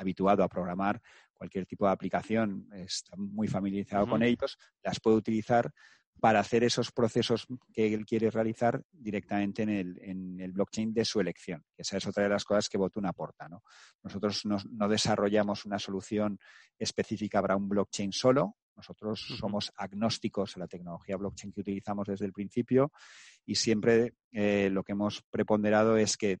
habituado 0.00 0.42
a 0.42 0.48
programar 0.48 1.00
cualquier 1.34 1.66
tipo 1.66 1.86
de 1.86 1.92
aplicación, 1.92 2.68
está 2.74 3.16
muy 3.16 3.48
familiarizado 3.48 4.06
con 4.06 4.22
ellos, 4.22 4.58
las 4.82 5.00
puede 5.00 5.16
utilizar 5.16 5.72
para 6.20 6.40
hacer 6.40 6.62
esos 6.64 6.92
procesos 6.92 7.46
que 7.72 7.92
él 7.94 8.04
quiere 8.04 8.30
realizar 8.30 8.82
directamente 8.92 9.62
en 9.62 9.70
el, 9.70 9.98
en 10.02 10.40
el 10.40 10.52
blockchain 10.52 10.92
de 10.92 11.04
su 11.04 11.18
elección. 11.18 11.64
Esa 11.76 11.96
es 11.96 12.06
otra 12.06 12.24
de 12.24 12.28
las 12.28 12.44
cosas 12.44 12.68
que 12.68 12.76
Botun 12.76 13.06
aporta. 13.06 13.48
¿no? 13.48 13.62
Nosotros 14.02 14.44
no, 14.44 14.88
desarrollamos 14.88 15.64
una 15.64 15.78
solución 15.78 16.38
específica 16.78 17.40
para 17.40 17.56
un 17.56 17.68
blockchain 17.68 18.12
solo. 18.12 18.56
Nosotros 18.76 19.20
somos 19.38 19.72
agnósticos 19.76 20.56
a 20.56 20.60
la 20.60 20.68
tecnología 20.68 21.16
blockchain 21.16 21.52
que 21.52 21.60
utilizamos 21.60 22.06
desde 22.06 22.26
el 22.26 22.32
principio 22.32 22.92
y 23.46 23.54
siempre 23.54 24.14
eh, 24.30 24.68
lo 24.70 24.84
que 24.84 24.92
hemos 24.92 25.22
preponderado 25.30 25.96
es 25.96 26.16
que 26.16 26.38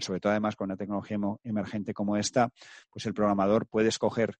sobre 0.00 0.20
todo 0.20 0.30
además 0.30 0.56
con 0.56 0.66
una 0.66 0.76
tecnología 0.76 1.18
emergente 1.44 1.94
como 1.94 2.16
esta, 2.16 2.50
pues 2.90 3.06
el 3.06 3.14
programador 3.14 3.66
puede 3.66 3.88
escoger 3.88 4.36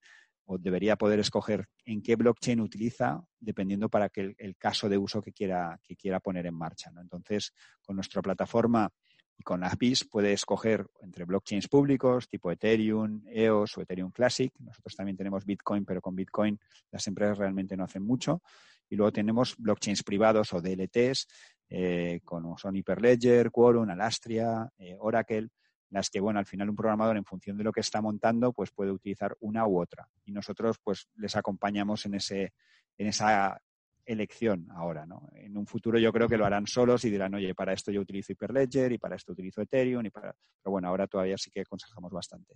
o 0.52 0.58
debería 0.58 0.96
poder 0.96 1.20
escoger 1.20 1.68
en 1.84 2.02
qué 2.02 2.16
blockchain 2.16 2.60
utiliza, 2.60 3.22
dependiendo 3.38 3.88
para 3.88 4.08
que 4.08 4.34
el, 4.36 4.56
caso 4.56 4.88
de 4.88 4.98
uso 4.98 5.22
que 5.22 5.32
quiera, 5.32 5.78
que 5.80 5.94
quiera 5.94 6.18
poner 6.18 6.46
en 6.46 6.54
marcha. 6.54 6.90
Entonces, 7.00 7.52
con 7.80 7.94
nuestra 7.94 8.20
plataforma 8.20 8.90
y 9.38 9.44
con 9.44 9.62
APIs 9.62 10.08
puede 10.10 10.32
escoger 10.32 10.86
entre 11.02 11.24
blockchains 11.24 11.68
públicos 11.68 12.28
tipo 12.28 12.50
Ethereum, 12.50 13.22
EOS 13.28 13.78
o 13.78 13.82
Ethereum 13.82 14.10
Classic. 14.10 14.52
Nosotros 14.58 14.96
también 14.96 15.16
tenemos 15.16 15.44
Bitcoin, 15.44 15.84
pero 15.84 16.00
con 16.00 16.16
Bitcoin 16.16 16.58
las 16.90 17.06
empresas 17.06 17.38
realmente 17.38 17.76
no 17.76 17.84
hacen 17.84 18.02
mucho. 18.02 18.42
Y 18.88 18.96
luego 18.96 19.12
tenemos 19.12 19.54
blockchains 19.56 20.02
privados 20.02 20.52
o 20.52 20.60
DLTs, 20.60 21.28
eh, 21.70 22.20
como 22.24 22.58
son 22.58 22.74
Hyperledger, 22.74 23.50
Quorum, 23.52 23.88
Alastria, 23.88 24.68
eh, 24.76 24.96
Oracle, 24.98 25.48
las 25.90 26.10
que, 26.10 26.20
bueno, 26.20 26.38
al 26.40 26.46
final 26.46 26.68
un 26.68 26.76
programador 26.76 27.16
en 27.16 27.24
función 27.24 27.56
de 27.56 27.64
lo 27.64 27.72
que 27.72 27.80
está 27.80 28.00
montando, 28.00 28.52
pues 28.52 28.70
puede 28.72 28.90
utilizar 28.90 29.36
una 29.40 29.66
u 29.66 29.80
otra. 29.80 30.08
Y 30.24 30.32
nosotros, 30.32 30.78
pues, 30.82 31.08
les 31.16 31.36
acompañamos 31.36 32.06
en 32.06 32.14
ese, 32.14 32.52
en 32.98 33.06
esa 33.06 33.60
elección 34.04 34.66
ahora, 34.72 35.06
¿no? 35.06 35.28
En 35.34 35.56
un 35.56 35.66
futuro 35.66 35.98
yo 35.98 36.12
creo 36.12 36.28
que 36.28 36.36
lo 36.36 36.44
harán 36.44 36.66
solos 36.66 37.04
y 37.04 37.10
dirán, 37.10 37.34
oye, 37.34 37.54
para 37.54 37.72
esto 37.72 37.92
yo 37.92 38.00
utilizo 38.00 38.32
Hyperledger 38.32 38.90
y 38.92 38.98
para 38.98 39.14
esto 39.14 39.32
utilizo 39.32 39.62
Ethereum 39.62 40.04
y 40.06 40.10
para... 40.10 40.34
Pero 40.62 40.72
bueno, 40.72 40.88
ahora 40.88 41.06
todavía 41.06 41.36
sí 41.38 41.50
que 41.50 41.60
aconsejamos 41.60 42.10
bastante. 42.10 42.54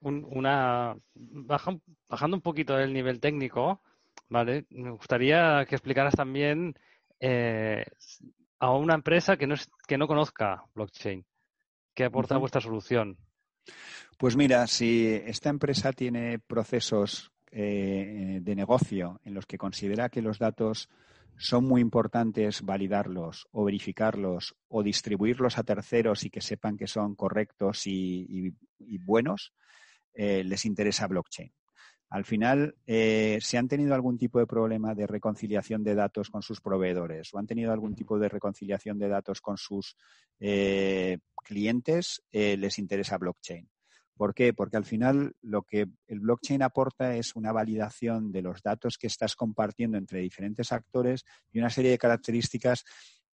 una 0.00 0.94
bajando 1.14 2.36
un 2.36 2.42
poquito 2.42 2.78
el 2.78 2.92
nivel 2.92 3.20
técnico, 3.20 3.80
¿vale? 4.28 4.66
Me 4.70 4.90
gustaría 4.90 5.64
que 5.66 5.74
explicaras 5.76 6.14
también 6.14 6.74
eh, 7.20 7.84
a 8.62 8.70
una 8.70 8.94
empresa 8.94 9.36
que 9.36 9.48
no, 9.48 9.54
es, 9.54 9.68
que 9.88 9.98
no 9.98 10.06
conozca 10.06 10.64
blockchain. 10.76 11.26
¿Qué 11.94 12.04
aporta 12.04 12.36
vuestra 12.36 12.60
solución? 12.60 13.18
Pues 14.16 14.36
mira, 14.36 14.68
si 14.68 15.08
esta 15.26 15.50
empresa 15.50 15.92
tiene 15.92 16.38
procesos 16.38 17.32
eh, 17.50 18.38
de 18.40 18.54
negocio 18.54 19.20
en 19.24 19.34
los 19.34 19.46
que 19.46 19.58
considera 19.58 20.10
que 20.10 20.22
los 20.22 20.38
datos 20.38 20.88
son 21.36 21.64
muy 21.64 21.80
importantes 21.80 22.62
validarlos 22.62 23.48
o 23.50 23.64
verificarlos 23.64 24.54
o 24.68 24.84
distribuirlos 24.84 25.58
a 25.58 25.64
terceros 25.64 26.24
y 26.24 26.30
que 26.30 26.40
sepan 26.40 26.76
que 26.76 26.86
son 26.86 27.16
correctos 27.16 27.82
y, 27.88 28.54
buenos, 28.78 29.52
eh, 30.14 30.44
les 30.44 30.64
interesa 30.66 31.08
blockchain. 31.08 31.52
Al 32.12 32.26
final, 32.26 32.76
eh, 32.86 33.38
si 33.40 33.56
han 33.56 33.68
tenido 33.68 33.94
algún 33.94 34.18
tipo 34.18 34.38
de 34.38 34.46
problema 34.46 34.94
de 34.94 35.06
reconciliación 35.06 35.82
de 35.82 35.94
datos 35.94 36.28
con 36.28 36.42
sus 36.42 36.60
proveedores 36.60 37.32
o 37.32 37.38
han 37.38 37.46
tenido 37.46 37.72
algún 37.72 37.94
tipo 37.94 38.18
de 38.18 38.28
reconciliación 38.28 38.98
de 38.98 39.08
datos 39.08 39.40
con 39.40 39.56
sus 39.56 39.96
eh, 40.38 41.20
clientes, 41.42 42.22
eh, 42.30 42.58
les 42.58 42.78
interesa 42.78 43.16
blockchain. 43.16 43.66
¿Por 44.14 44.34
qué? 44.34 44.52
Porque 44.52 44.76
al 44.76 44.84
final 44.84 45.34
lo 45.40 45.62
que 45.62 45.86
el 46.06 46.20
blockchain 46.20 46.62
aporta 46.62 47.16
es 47.16 47.34
una 47.34 47.50
validación 47.50 48.30
de 48.30 48.42
los 48.42 48.60
datos 48.60 48.98
que 48.98 49.06
estás 49.06 49.34
compartiendo 49.34 49.96
entre 49.96 50.20
diferentes 50.20 50.70
actores 50.70 51.24
y 51.50 51.60
una 51.60 51.70
serie 51.70 51.92
de 51.92 51.98
características 51.98 52.84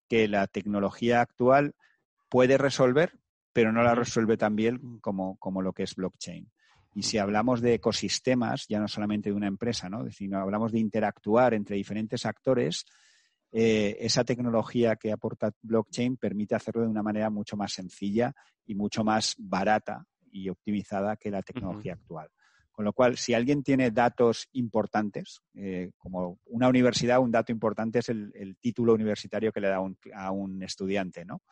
que 0.08 0.28
la 0.28 0.46
tecnología 0.46 1.20
actual 1.20 1.74
puede 2.28 2.56
resolver, 2.56 3.18
pero 3.52 3.72
no 3.72 3.82
la 3.82 3.96
resuelve 3.96 4.36
tan 4.36 4.54
bien 4.54 5.00
como, 5.00 5.36
como 5.38 5.62
lo 5.62 5.72
que 5.72 5.82
es 5.82 5.96
blockchain. 5.96 6.48
Y 6.98 7.04
si 7.04 7.16
hablamos 7.16 7.60
de 7.60 7.74
ecosistemas, 7.74 8.66
ya 8.68 8.80
no 8.80 8.88
solamente 8.88 9.30
de 9.30 9.36
una 9.36 9.46
empresa, 9.46 9.88
¿no? 9.88 10.10
sino 10.10 10.40
hablamos 10.40 10.72
de 10.72 10.80
interactuar 10.80 11.54
entre 11.54 11.76
diferentes 11.76 12.26
actores, 12.26 12.86
eh, 13.52 13.96
esa 14.00 14.24
tecnología 14.24 14.96
que 14.96 15.12
aporta 15.12 15.52
blockchain 15.62 16.16
permite 16.16 16.56
hacerlo 16.56 16.82
de 16.82 16.88
una 16.88 17.04
manera 17.04 17.30
mucho 17.30 17.56
más 17.56 17.72
sencilla 17.72 18.34
y 18.66 18.74
mucho 18.74 19.04
más 19.04 19.36
barata 19.38 20.04
y 20.32 20.48
optimizada 20.48 21.16
que 21.16 21.30
la 21.30 21.42
tecnología 21.42 21.92
actual. 21.92 22.30
Con 22.72 22.84
lo 22.84 22.92
cual, 22.92 23.16
si 23.16 23.32
alguien 23.32 23.62
tiene 23.62 23.92
datos 23.92 24.48
importantes, 24.52 25.40
eh, 25.54 25.92
como 25.98 26.40
una 26.46 26.68
universidad, 26.68 27.20
un 27.20 27.30
dato 27.30 27.52
importante 27.52 28.00
es 28.00 28.08
el, 28.08 28.56
título 28.60 28.94
universitario 28.94 29.52
que 29.52 29.60
le 29.60 29.68
da 29.68 29.80
a 30.14 30.30
un 30.32 30.62
estudiante, 30.64 31.24
¿no? 31.24 31.42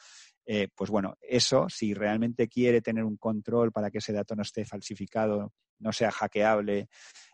Eh, 0.46 0.68
pues 0.74 0.90
bueno, 0.90 1.16
eso, 1.20 1.68
si 1.68 1.92
realmente 1.92 2.48
quiere 2.48 2.80
tener 2.80 3.04
un 3.04 3.16
control 3.16 3.72
para 3.72 3.90
que 3.90 3.98
ese 3.98 4.12
dato 4.12 4.36
no 4.36 4.42
esté 4.42 4.64
falsificado, 4.64 5.52
no 5.80 5.92
sea 5.92 6.12
hackeable, 6.12 6.88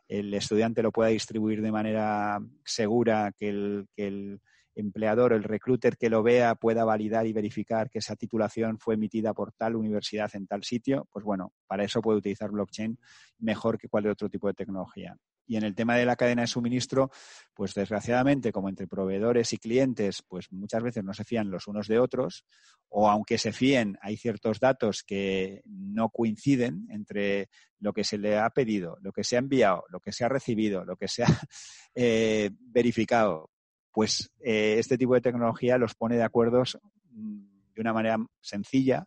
el 0.08 0.32
estudiante 0.34 0.82
lo 0.82 0.92
pueda 0.92 1.10
distribuir 1.10 1.60
de 1.60 1.72
manera 1.72 2.40
segura, 2.64 3.32
que 3.38 3.50
el, 3.50 3.86
que 3.94 4.06
el 4.06 4.40
empleador, 4.74 5.32
el 5.32 5.44
recruiter 5.44 5.96
que 5.96 6.10
lo 6.10 6.22
vea 6.22 6.54
pueda 6.54 6.84
validar 6.84 7.26
y 7.26 7.32
verificar 7.32 7.90
que 7.90 7.98
esa 7.98 8.16
titulación 8.16 8.78
fue 8.78 8.94
emitida 8.94 9.34
por 9.34 9.52
tal 9.52 9.76
universidad 9.76 10.30
en 10.34 10.46
tal 10.46 10.64
sitio, 10.64 11.06
pues 11.12 11.24
bueno, 11.24 11.52
para 11.66 11.84
eso 11.84 12.00
puede 12.00 12.18
utilizar 12.18 12.50
blockchain 12.50 12.98
mejor 13.38 13.78
que 13.78 13.88
cualquier 13.88 14.12
otro 14.12 14.30
tipo 14.30 14.48
de 14.48 14.54
tecnología. 14.54 15.16
Y 15.52 15.56
en 15.58 15.64
el 15.64 15.74
tema 15.74 15.96
de 15.96 16.06
la 16.06 16.16
cadena 16.16 16.40
de 16.40 16.48
suministro, 16.48 17.10
pues 17.52 17.74
desgraciadamente, 17.74 18.52
como 18.52 18.70
entre 18.70 18.86
proveedores 18.86 19.52
y 19.52 19.58
clientes, 19.58 20.22
pues 20.26 20.50
muchas 20.50 20.82
veces 20.82 21.04
no 21.04 21.12
se 21.12 21.24
fían 21.24 21.50
los 21.50 21.66
unos 21.66 21.88
de 21.88 21.98
otros, 21.98 22.46
o 22.88 23.10
aunque 23.10 23.36
se 23.36 23.52
fíen, 23.52 23.98
hay 24.00 24.16
ciertos 24.16 24.60
datos 24.60 25.02
que 25.02 25.60
no 25.66 26.08
coinciden 26.08 26.86
entre 26.88 27.50
lo 27.80 27.92
que 27.92 28.02
se 28.02 28.16
le 28.16 28.38
ha 28.38 28.48
pedido, 28.48 28.96
lo 29.02 29.12
que 29.12 29.24
se 29.24 29.36
ha 29.36 29.40
enviado, 29.40 29.84
lo 29.90 30.00
que 30.00 30.12
se 30.12 30.24
ha 30.24 30.30
recibido, 30.30 30.86
lo 30.86 30.96
que 30.96 31.08
se 31.08 31.22
ha 31.22 31.26
eh, 31.94 32.48
verificado. 32.58 33.50
Pues 33.92 34.32
eh, 34.42 34.76
este 34.78 34.96
tipo 34.96 35.12
de 35.12 35.20
tecnología 35.20 35.76
los 35.76 35.94
pone 35.94 36.16
de 36.16 36.24
acuerdo 36.24 36.62
mm, 37.10 37.74
de 37.74 37.80
una 37.82 37.92
manera 37.92 38.16
sencilla, 38.40 39.06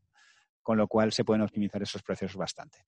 con 0.62 0.78
lo 0.78 0.88
cual 0.88 1.12
se 1.12 1.26
pueden 1.26 1.42
optimizar 1.42 1.82
esos 1.82 2.04
procesos 2.04 2.38
bastante. 2.38 2.86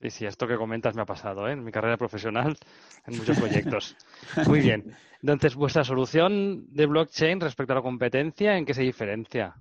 Sí, 0.00 0.10
sí, 0.10 0.26
esto 0.26 0.46
que 0.46 0.56
comentas 0.56 0.94
me 0.94 1.02
ha 1.02 1.06
pasado 1.06 1.48
¿eh? 1.48 1.52
en 1.52 1.64
mi 1.64 1.72
carrera 1.72 1.96
profesional, 1.96 2.56
en 3.06 3.16
muchos 3.16 3.38
proyectos. 3.38 3.96
Muy 4.46 4.60
bien. 4.60 4.94
Entonces, 5.22 5.54
vuestra 5.54 5.84
solución 5.84 6.66
de 6.68 6.86
blockchain 6.86 7.40
respecto 7.40 7.72
a 7.72 7.76
la 7.76 7.82
competencia, 7.82 8.56
¿en 8.56 8.66
qué 8.66 8.74
se 8.74 8.82
diferencia? 8.82 9.56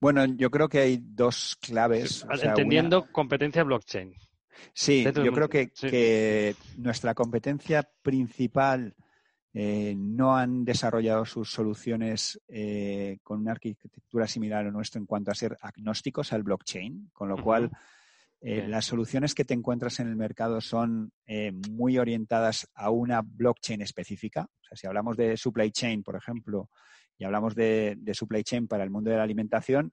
Bueno, 0.00 0.24
yo 0.24 0.50
creo 0.50 0.68
que 0.68 0.80
hay 0.80 1.00
dos 1.02 1.56
claves. 1.60 2.26
entendiendo 2.42 3.06
competencia 3.10 3.64
blockchain. 3.64 4.14
Sí, 4.72 5.04
yo 5.04 5.32
creo 5.32 5.48
que, 5.48 6.54
nuestra 6.76 7.14
competencia 7.14 7.88
principal 8.02 8.94
eh, 9.52 9.94
no 9.96 10.36
han 10.36 10.64
desarrollado 10.64 11.24
sus 11.24 11.50
soluciones 11.50 12.40
eh, 12.48 13.18
con 13.22 13.40
una 13.40 13.52
arquitectura 13.52 14.26
similar 14.26 14.66
a 14.66 14.70
nuestro 14.70 15.00
en 15.00 15.06
cuanto 15.06 15.30
a 15.30 15.34
ser 15.34 15.56
agnósticos 15.60 16.32
al 16.32 16.42
blockchain, 16.42 17.10
con 17.12 17.28
lo 17.28 17.42
cual 17.42 17.70
eh, 18.40 18.68
las 18.68 18.84
soluciones 18.84 19.34
que 19.34 19.44
te 19.44 19.54
encuentras 19.54 19.98
en 19.98 20.08
el 20.08 20.16
mercado 20.16 20.60
son 20.60 21.12
eh, 21.26 21.50
muy 21.70 21.98
orientadas 21.98 22.68
a 22.74 22.90
una 22.90 23.20
blockchain 23.22 23.82
específica. 23.82 24.42
O 24.42 24.64
sea, 24.64 24.76
si 24.76 24.86
hablamos 24.86 25.16
de 25.16 25.36
supply 25.36 25.72
chain, 25.72 26.04
por 26.04 26.14
ejemplo, 26.14 26.70
y 27.18 27.24
hablamos 27.24 27.56
de, 27.56 27.98
supply 28.12 28.44
chain 28.44 28.68
para 28.68 28.84
el 28.84 28.90
mundo 28.90 29.10
de 29.10 29.16
la 29.16 29.24
alimentación, 29.24 29.92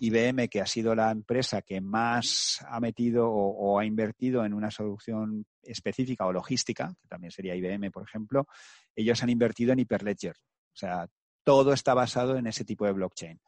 IBM, 0.00 0.48
que 0.48 0.60
ha 0.60 0.66
sido 0.66 0.92
la 0.96 1.12
empresa 1.12 1.62
que 1.62 1.80
más 1.80 2.64
ha 2.68 2.80
metido 2.80 3.30
o, 3.30 3.78
ha 3.78 3.84
invertido 3.84 4.44
en 4.44 4.54
una 4.54 4.72
solución 4.72 5.46
específica 5.62 6.26
o 6.26 6.32
logística, 6.32 6.92
que 7.00 7.06
también 7.06 7.30
sería 7.30 7.54
IBM, 7.54 7.92
por 7.92 8.02
ejemplo, 8.02 8.48
ellos 8.96 9.22
han 9.22 9.30
invertido 9.30 9.72
en 9.72 9.78
Hyperledger. 9.78 10.34
O 10.36 10.76
sea, 10.76 11.06
todo 11.44 11.72
está 11.72 11.94
basado 11.94 12.36
en 12.36 12.48
ese 12.48 12.64
tipo 12.64 12.86
de 12.86 12.92
blockchain. 12.92 13.40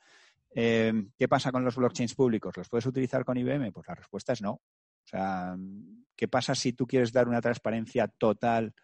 Eh, 0.59 0.91
¿Qué 1.19 1.29
pasa 1.29 1.53
con 1.53 1.63
los 1.65 1.77
blockchains 1.77 2.15
públicos? 2.15 2.57
¿Los 2.57 2.71
puedes 2.71 2.87
utilizar 2.87 3.27
con 3.27 3.37
IBM? 3.37 3.73
Pues 3.73 3.87
la 3.87 3.95
respuesta 3.95 4.33
es 4.33 4.41
no. 4.41 4.53
O 4.53 4.63
sea, 5.05 5.55
¿qué 6.17 6.29
pasa 6.29 6.55
si 6.55 6.73
tú 6.73 6.87
quieres 6.87 7.13
dar 7.13 7.29
una 7.29 7.43
transparencia 7.43 8.09
total 8.09 8.75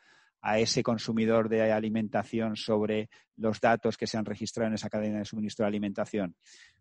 a 0.43 0.59
ese 0.59 0.83
consumidor 0.83 1.49
de 1.49 1.73
alimentación 1.73 2.57
sobre 2.57 3.09
los 3.37 3.59
datos 3.59 3.97
que 3.97 4.07
se 4.07 4.19
han 4.19 4.27
registrado 4.27 4.69
en 4.69 4.75
esa 4.75 4.91
cadena 4.91 5.21
de 5.21 5.25
suministro 5.25 5.65
de 5.65 5.69
alimentación? 5.69 6.37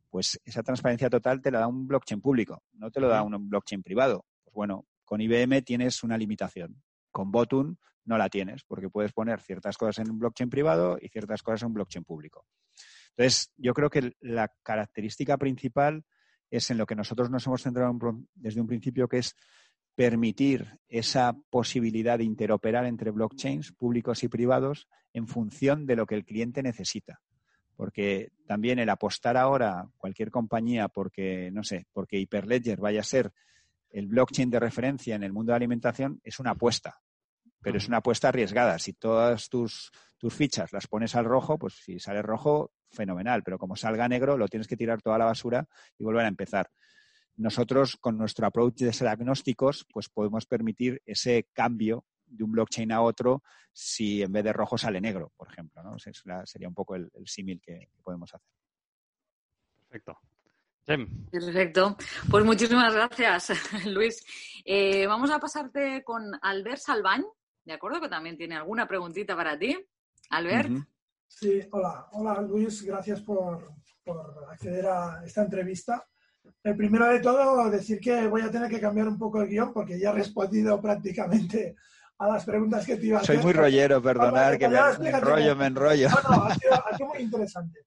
Pues 0.10 0.38
esa 0.44 0.62
transparencia 0.62 1.10
total 1.10 1.42
te 1.42 1.52
la 1.52 1.60
da 1.60 1.68
un 1.68 1.88
blockchain 1.88 2.20
público, 2.20 2.62
no 2.74 2.92
te 2.92 3.00
lo 3.00 3.08
da 3.08 3.24
un 3.24 3.50
blockchain 3.50 3.84
privado. 3.84 4.26
Pues 4.44 4.54
bueno, 4.54 4.86
con 5.06 5.22
IBM 5.22 5.62
tienes 5.62 6.04
una 6.04 6.18
limitación. 6.18 6.84
Con 7.12 7.32
Botun 7.32 7.80
no 8.04 8.18
la 8.18 8.28
tienes, 8.28 8.66
porque 8.66 8.90
puedes 8.90 9.14
poner 9.14 9.40
ciertas 9.40 9.78
cosas 9.78 10.06
en 10.06 10.12
un 10.12 10.20
blockchain 10.20 10.50
privado 10.50 10.98
y 11.02 11.08
ciertas 11.08 11.42
cosas 11.42 11.62
en 11.62 11.68
un 11.68 11.76
blockchain 11.76 12.04
público. 12.04 12.46
Entonces, 13.16 13.52
yo 13.58 13.74
creo 13.74 13.90
que 13.90 14.14
la 14.22 14.52
característica 14.64 15.38
principal 15.38 16.06
es 16.50 16.70
en 16.70 16.78
lo 16.78 16.86
que 16.86 16.96
nosotros 16.96 17.30
nos 17.30 17.46
hemos 17.48 17.64
centrado 17.64 17.98
desde 18.36 18.62
un 18.62 18.68
principio, 18.68 19.08
que 19.08 19.20
es 19.20 19.36
permitir 19.96 20.80
esa 20.88 21.34
posibilidad 21.50 22.18
de 22.18 22.24
interoperar 22.24 22.86
entre 22.86 23.12
blockchains 23.12 23.72
públicos 23.74 24.24
y 24.24 24.28
privados 24.28 24.88
en 25.14 25.28
función 25.28 25.86
de 25.86 25.96
lo 25.96 26.06
que 26.06 26.16
el 26.16 26.26
cliente 26.26 26.64
necesita. 26.64 27.22
Porque 27.76 28.32
también 28.46 28.80
el 28.80 28.90
apostar 28.90 29.38
ahora 29.38 29.90
cualquier 29.98 30.32
compañía 30.32 30.88
porque, 30.88 31.50
no 31.52 31.64
sé, 31.64 31.88
porque 31.94 32.20
Hyperledger 32.20 32.80
vaya 32.80 33.02
a 33.02 33.04
ser 33.04 33.32
el 33.90 34.08
blockchain 34.08 34.50
de 34.50 34.60
referencia 34.60 35.16
en 35.16 35.24
el 35.24 35.34
mundo 35.34 35.52
de 35.52 35.54
la 35.54 35.58
alimentación 35.58 36.20
es 36.24 36.40
una 36.40 36.52
apuesta, 36.52 37.02
pero 37.62 37.78
es 37.78 37.88
una 37.88 37.98
apuesta 37.98 38.30
arriesgada. 38.30 38.80
Si 38.80 38.94
todas 38.94 39.50
tus, 39.50 39.92
tus 40.18 40.34
fichas 40.34 40.72
las 40.72 40.88
pones 40.88 41.16
al 41.16 41.26
rojo, 41.26 41.58
pues 41.58 41.76
si 41.84 42.00
sale 42.00 42.22
rojo, 42.22 42.72
fenomenal, 42.92 43.44
pero 43.44 43.58
como 43.58 43.76
salga 43.76 44.08
negro, 44.08 44.38
lo 44.38 44.48
tienes 44.48 44.68
que 44.68 44.78
tirar 44.78 45.02
toda 45.02 45.18
la 45.18 45.26
basura 45.26 45.68
y 45.98 46.04
volver 46.04 46.26
a 46.26 46.30
empezar. 46.30 46.70
Nosotros, 47.38 47.98
con 48.00 48.18
nuestro 48.18 48.46
approach 48.46 48.76
de 48.76 48.94
ser 48.94 49.08
agnósticos, 49.08 49.86
pues 49.92 50.10
podemos 50.10 50.46
permitir 50.46 51.02
ese 51.06 51.48
cambio 51.54 52.06
de 52.26 52.44
un 52.44 52.52
blockchain 52.52 52.92
a 52.92 53.02
otro 53.02 53.44
si 53.74 54.22
en 54.22 54.32
vez 54.32 54.44
de 54.44 54.54
rojo 54.54 54.78
sale 54.78 55.02
negro, 55.02 55.32
por 55.36 55.50
ejemplo. 55.50 55.82
¿no? 55.84 55.98
sería 56.00 56.68
un 56.68 56.74
poco 56.74 56.96
el, 56.96 57.10
símil 57.26 57.62
que, 57.62 57.90
podemos 58.04 58.34
hacer. 58.34 58.48
Perfecto. 59.88 60.20
Perfecto. 61.32 61.98
Pues 62.30 62.44
muchísimas 62.44 62.94
gracias, 62.94 63.52
Luis. 63.86 64.26
Eh, 64.66 65.08
vamos 65.08 65.32
a 65.32 65.40
pasarte 65.40 66.04
con 66.04 66.24
Albert 66.42 66.80
Salvañ, 66.80 67.24
¿de 67.64 67.74
acuerdo? 67.74 68.02
Que 68.02 68.10
también 68.10 68.38
tiene 68.38 68.56
alguna 68.56 68.88
preguntita 68.88 69.36
para 69.36 69.58
ti. 69.58 69.78
Albert. 70.30 70.70
Sí, 71.40 71.60
hola, 71.72 72.08
hola 72.12 72.42
Luis, 72.42 72.84
gracias 72.84 73.22
por, 73.22 73.74
acceder 74.50 74.86
a 74.86 75.24
esta 75.26 75.42
entrevista. 75.42 76.06
El 76.62 76.76
primero 76.76 77.08
de 77.08 77.20
todo, 77.20 77.70
decir 77.70 78.00
que 78.00 78.28
voy 78.28 78.42
a 78.42 78.52
tener 78.52 78.70
que 78.70 78.80
cambiar 78.80 79.08
un 79.08 79.18
poco 79.18 79.42
el 79.42 79.48
guion 79.48 79.74
porque 79.74 79.98
ya 79.98 80.10
he 80.10 80.14
respondido 80.14 80.80
prácticamente 80.80 81.76
a 82.20 82.28
las 82.28 82.46
preguntas 82.46 82.86
que 82.86 82.98
te 82.98 83.08
iba 83.08 83.18
a 83.18 83.22
hacer. 83.22 83.38
Soy 83.38 83.44
muy 83.44 83.54
rollero, 83.54 84.02
perdonar, 84.02 84.58
que 84.60 84.68
me, 84.68 84.78
enrollo, 85.10 85.56
me 85.56 85.66
enrollo. 85.68 86.10
No, 86.10 86.44
ha, 86.44 86.54
sido, 86.54 87.08
muy 87.08 87.20
interesante. 87.20 87.80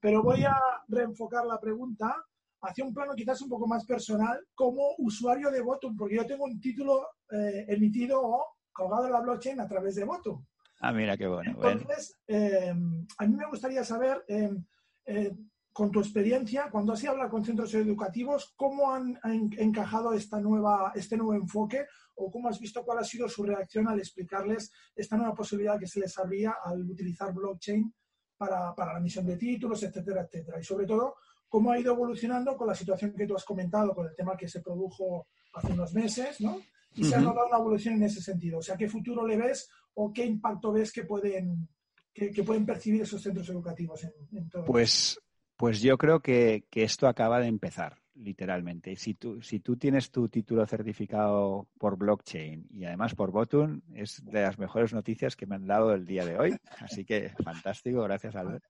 Pero 0.00 0.22
voy 0.22 0.44
a 0.44 0.56
reenfocar 0.88 1.44
la 1.44 1.60
pregunta 1.60 2.14
hacia 2.62 2.84
un 2.84 2.94
plano 2.94 3.14
quizás 3.14 3.42
un 3.42 3.48
poco 3.50 3.66
más 3.66 3.84
personal 3.84 4.40
como 4.54 4.94
usuario 4.98 5.50
de 5.50 5.60
Votum, 5.60 5.96
porque 5.96 6.16
yo 6.16 6.26
tengo 6.26 6.44
un 6.44 6.60
título 6.60 7.08
eh, 7.30 7.66
emitido 7.68 8.22
o 8.22 8.46
colgado 8.72 9.06
en 9.06 9.12
la 9.12 9.20
blockchain 9.20 9.60
a 9.60 9.68
través 9.68 9.96
de 9.96 10.04
Votum. 10.04 10.42
Ah, 10.80 10.92
mira 10.92 11.16
qué 11.16 11.26
bueno. 11.26 11.52
Entonces, 11.52 12.18
em, 12.26 13.06
a 13.18 13.26
mí 13.26 13.36
me 13.36 13.46
gustaría 13.46 13.84
saber, 13.84 14.24
em, 14.28 14.64
eh, 15.06 15.34
con 15.72 15.90
tu 15.90 16.00
experiencia, 16.00 16.70
cuando 16.70 16.92
has 16.92 17.02
ido 17.02 17.10
a 17.10 17.14
hablar 17.14 17.30
con 17.30 17.44
centros 17.44 17.74
educativos, 17.74 18.52
¿cómo 18.56 18.92
han, 18.92 19.18
encajado 19.58 20.12
esta 20.12 20.40
nueva, 20.40 20.92
este 20.94 21.16
nuevo 21.16 21.34
enfoque 21.34 21.86
o 22.14 22.30
cómo 22.30 22.48
has 22.48 22.60
visto 22.60 22.84
cuál 22.84 22.98
ha 22.98 23.04
sido 23.04 23.28
su 23.28 23.42
reacción 23.42 23.88
al 23.88 23.98
explicarles 23.98 24.70
esta 24.94 25.16
nueva 25.16 25.34
posibilidad 25.34 25.78
que 25.78 25.88
se 25.88 25.98
les 25.98 26.16
abría 26.16 26.56
al 26.64 26.88
utilizar 26.88 27.32
blockchain 27.32 27.92
para, 28.36 28.72
para 28.74 28.92
la 28.92 29.00
emisión 29.00 29.26
de 29.26 29.36
títulos, 29.36 29.82
etcétera, 29.82 30.22
etcétera? 30.22 30.60
Y 30.60 30.64
sobre 30.64 30.86
todo, 30.86 31.16
¿cómo 31.48 31.72
ha 31.72 31.78
ido 31.78 31.92
evolucionando 31.92 32.56
con 32.56 32.68
la 32.68 32.74
situación 32.74 33.12
que 33.12 33.26
tú 33.26 33.34
has 33.34 33.44
comentado, 33.44 33.94
con 33.94 34.06
el 34.06 34.14
tema 34.14 34.36
que 34.36 34.48
se 34.48 34.60
produjo 34.60 35.26
hace 35.54 35.72
unos 35.72 35.92
meses, 35.92 36.40
¿no? 36.40 36.60
Y 36.94 37.04
se 37.04 37.14
ha 37.14 37.20
notado 37.20 37.46
una 37.46 37.58
evolución 37.58 37.94
en 37.94 38.04
ese 38.04 38.20
sentido. 38.20 38.58
O 38.58 38.62
sea, 38.62 38.76
¿qué 38.76 38.88
futuro 38.88 39.26
le 39.26 39.36
ves 39.36 39.68
o 39.94 40.12
qué 40.12 40.24
impacto 40.24 40.72
ves 40.72 40.92
que 40.92 41.04
pueden, 41.04 41.68
que, 42.12 42.30
pueden 42.44 42.66
percibir 42.66 43.02
esos 43.02 43.22
centros 43.22 43.48
educativos 43.48 44.04
en, 44.04 44.48
todo 44.48 44.64
pues, 44.64 45.20
pues 45.56 45.80
yo 45.80 45.98
creo 45.98 46.20
que, 46.20 46.64
esto 46.72 47.08
acaba 47.08 47.40
de 47.40 47.48
empezar, 47.48 47.98
literalmente. 48.14 48.96
Si 48.96 49.14
tú, 49.14 49.40
si 49.42 49.60
tú 49.60 49.76
tienes 49.76 50.10
tu 50.10 50.28
título 50.28 50.66
certificado 50.66 51.68
por 51.78 51.96
blockchain 51.96 52.66
y 52.70 52.84
además 52.84 53.14
por 53.14 53.30
Botun, 53.30 53.82
es 53.94 54.24
de 54.24 54.42
las 54.42 54.58
mejores 54.58 54.92
noticias 54.92 55.36
que 55.36 55.46
me 55.46 55.56
han 55.56 55.66
dado 55.66 55.94
el 55.94 56.06
día 56.06 56.24
de 56.24 56.38
hoy. 56.38 56.56
Así 56.80 57.04
que 57.04 57.30
fantástico, 57.42 58.02
gracias 58.02 58.36
Albert. 58.36 58.64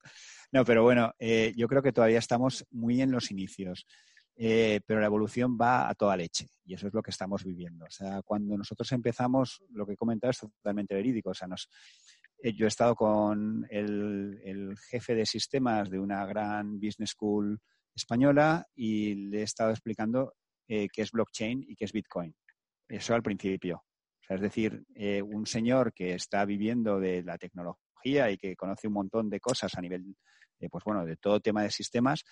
No, 0.52 0.64
pero 0.64 0.82
bueno, 0.82 1.14
eh, 1.18 1.52
yo 1.56 1.68
creo 1.68 1.82
que 1.82 1.92
todavía 1.92 2.18
estamos 2.18 2.66
muy 2.70 3.00
en 3.00 3.10
los 3.10 3.30
inicios. 3.30 3.86
Eh, 4.36 4.80
pero 4.84 5.00
la 5.00 5.06
evolución 5.06 5.56
va 5.60 5.88
a 5.88 5.94
toda 5.94 6.16
leche 6.16 6.48
y 6.64 6.74
eso 6.74 6.88
es 6.88 6.94
lo 6.94 7.02
que 7.02 7.10
estamos 7.10 7.44
viviendo. 7.44 7.84
O 7.84 7.90
sea, 7.90 8.22
cuando 8.22 8.56
nosotros 8.56 8.90
empezamos, 8.92 9.62
lo 9.70 9.86
que 9.86 9.92
he 9.92 9.96
comentado 9.96 10.30
es 10.32 10.38
totalmente 10.38 10.94
verídico. 10.94 11.30
O 11.30 11.34
sea, 11.34 11.46
nos, 11.46 11.68
eh, 12.38 12.52
yo 12.52 12.64
he 12.64 12.68
estado 12.68 12.96
con 12.96 13.66
el, 13.70 14.74
jefe 14.90 15.14
de 15.14 15.26
sistemas 15.26 15.88
de 15.88 16.00
una 16.00 16.26
gran 16.26 16.80
business 16.80 17.10
school 17.10 17.60
española 17.94 18.66
y 18.74 19.14
le 19.14 19.40
he 19.40 19.42
estado 19.42 19.70
explicando 19.70 20.34
eh, 20.66 20.88
qué 20.92 21.02
es 21.02 21.12
blockchain 21.12 21.64
y 21.68 21.76
qué 21.76 21.84
es 21.84 21.92
Bitcoin. 21.92 22.34
Eso 22.88 23.14
al 23.14 23.22
principio. 23.22 23.84
O 24.20 24.26
sea, 24.26 24.36
es 24.36 24.42
decir, 24.42 24.84
un 25.22 25.46
señor 25.46 25.92
que 25.92 26.14
está 26.14 26.44
viviendo 26.46 26.98
de 26.98 27.22
la 27.22 27.36
tecnología 27.36 28.30
y 28.30 28.38
que 28.38 28.56
conoce 28.56 28.88
un 28.88 28.94
montón 28.94 29.28
de 29.28 29.38
cosas 29.38 29.74
a 29.76 29.82
nivel, 29.82 30.16
pues 30.70 30.82
bueno, 30.82 31.04
de 31.04 31.16
todo 31.16 31.40
tema 31.40 31.62
de 31.62 31.70
sistemas, 31.70 32.24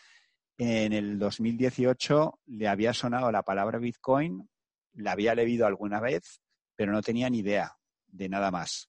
en 0.59 0.93
el 0.93 1.19
2018 1.19 2.41
le 2.47 2.69
había 2.69 2.93
sonado 2.93 3.33
la 3.33 3.43
palabra 3.43 3.79
Bitcoin, 3.79 4.49
la 4.95 5.13
había 5.13 5.35
leído 5.35 5.67
alguna 5.67 6.01
vez, 6.01 6.41
pero 6.77 6.93
no 6.93 7.03
tenía 7.03 7.31
ni 7.31 7.39
idea 7.39 7.73
de 8.07 8.29
nada 8.29 8.51
más. 8.51 8.89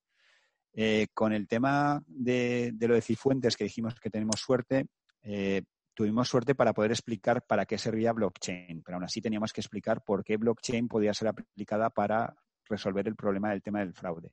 Eh, 0.73 1.07
con 1.13 1.33
el 1.33 1.47
tema 1.47 2.03
de, 2.07 2.73
lo 2.79 2.95
de 2.95 3.01
Cifuentes, 3.01 3.55
que 3.55 3.65
dijimos 3.65 3.99
que 3.99 4.09
tenemos 4.09 4.39
suerte, 4.39 4.87
eh, 5.21 5.61
tuvimos 5.93 6.27
suerte 6.27 6.55
para 6.55 6.73
poder 6.73 6.91
explicar 6.91 7.45
para 7.45 7.65
qué 7.65 7.77
servía 7.77 8.11
blockchain, 8.11 8.81
pero 8.83 8.97
aún 8.97 9.05
así 9.05 9.21
teníamos 9.21 9.53
que 9.53 9.61
explicar 9.61 10.03
por 10.03 10.23
qué 10.23 10.37
blockchain 10.37 10.87
podía 10.87 11.13
ser 11.13 11.29
aplicada 11.29 11.89
para 11.89 12.35
resolver 12.65 13.07
el 13.07 13.15
problema 13.15 13.51
del 13.51 13.61
tema 13.61 13.79
del 13.79 13.93
fraude. 13.93 14.31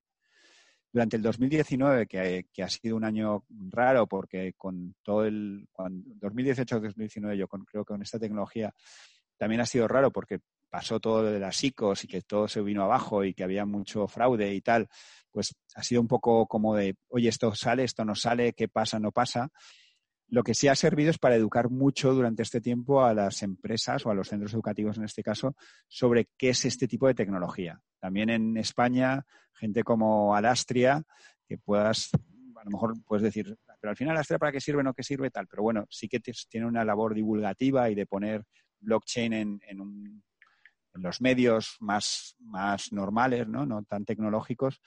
Durante 0.92 1.16
el 1.16 1.22
2019, 1.22 2.06
que, 2.06 2.46
que, 2.52 2.62
ha 2.62 2.68
sido 2.68 2.96
un 2.96 3.04
año 3.04 3.44
raro 3.70 4.06
porque 4.06 4.54
con 4.56 4.94
todo 5.02 5.24
el 5.24 5.68
2018-2019 5.76 7.36
yo 7.36 7.48
creo 7.48 7.84
que 7.84 7.88
con 7.88 8.02
esta 8.02 8.18
tecnología 8.18 8.74
también 9.36 9.60
ha 9.60 9.66
sido 9.66 9.88
raro 9.88 10.10
porque 10.10 10.40
pasó 10.70 11.00
todo 11.00 11.24
de 11.24 11.40
las 11.40 11.62
ICOs 11.62 12.04
y 12.04 12.08
que 12.08 12.22
todo 12.22 12.46
se 12.48 12.62
vino 12.62 12.84
abajo 12.84 13.24
y 13.24 13.34
que 13.34 13.42
había 13.44 13.66
mucho 13.66 14.06
fraude 14.06 14.54
y 14.54 14.60
tal, 14.60 14.88
pues 15.30 15.54
ha 15.74 15.82
sido 15.82 16.00
un 16.00 16.08
poco 16.08 16.46
como 16.46 16.76
de, 16.76 16.96
oye, 17.08 17.28
esto 17.28 17.54
sale, 17.54 17.84
esto 17.84 18.04
no 18.04 18.14
sale, 18.14 18.52
qué 18.52 18.68
pasa, 18.68 18.98
no 18.98 19.10
pasa. 19.10 19.50
Lo 20.30 20.44
que 20.44 20.54
sí 20.54 20.68
ha 20.68 20.76
servido 20.76 21.10
es 21.10 21.18
para 21.18 21.34
educar 21.34 21.70
mucho 21.70 22.14
durante 22.14 22.42
este 22.42 22.60
tiempo 22.60 23.04
a 23.04 23.12
las 23.12 23.42
empresas 23.42 24.06
o 24.06 24.10
a 24.10 24.14
los 24.14 24.28
centros 24.28 24.54
educativos 24.54 24.96
en 24.96 25.04
este 25.04 25.24
caso 25.24 25.56
sobre 25.88 26.28
qué 26.38 26.50
es 26.50 26.64
este 26.64 26.86
tipo 26.86 27.08
de 27.08 27.14
tecnología. 27.14 27.80
También 27.98 28.30
en 28.30 28.56
España, 28.56 29.24
gente 29.52 29.82
como 29.82 30.36
Alastria, 30.36 31.02
que 31.48 31.58
puedas, 31.58 32.10
a 32.14 32.64
lo 32.64 32.70
mejor 32.70 32.94
puedes 33.04 33.24
decir, 33.24 33.56
pero 33.80 33.90
al 33.90 33.96
final 33.96 34.14
Alastria 34.14 34.38
para 34.38 34.52
qué 34.52 34.60
sirve, 34.60 34.84
no 34.84 34.94
qué 34.94 35.02
sirve, 35.02 35.30
tal. 35.32 35.48
Pero 35.48 35.64
bueno, 35.64 35.86
sí 35.90 36.08
que 36.08 36.20
tiene 36.20 36.66
una 36.66 36.84
labor 36.84 37.12
divulgativa 37.12 37.90
y 37.90 37.96
de 37.96 38.06
poner 38.06 38.44
blockchain 38.78 39.32
en, 39.32 39.60
en, 39.66 39.80
en 39.80 41.02
los 41.02 41.20
medios 41.20 41.76
más, 41.80 42.36
más 42.38 42.92
normales, 42.92 43.48
¿no? 43.48 43.66
no 43.66 43.82
tan 43.82 44.04
tecnológicos 44.04 44.80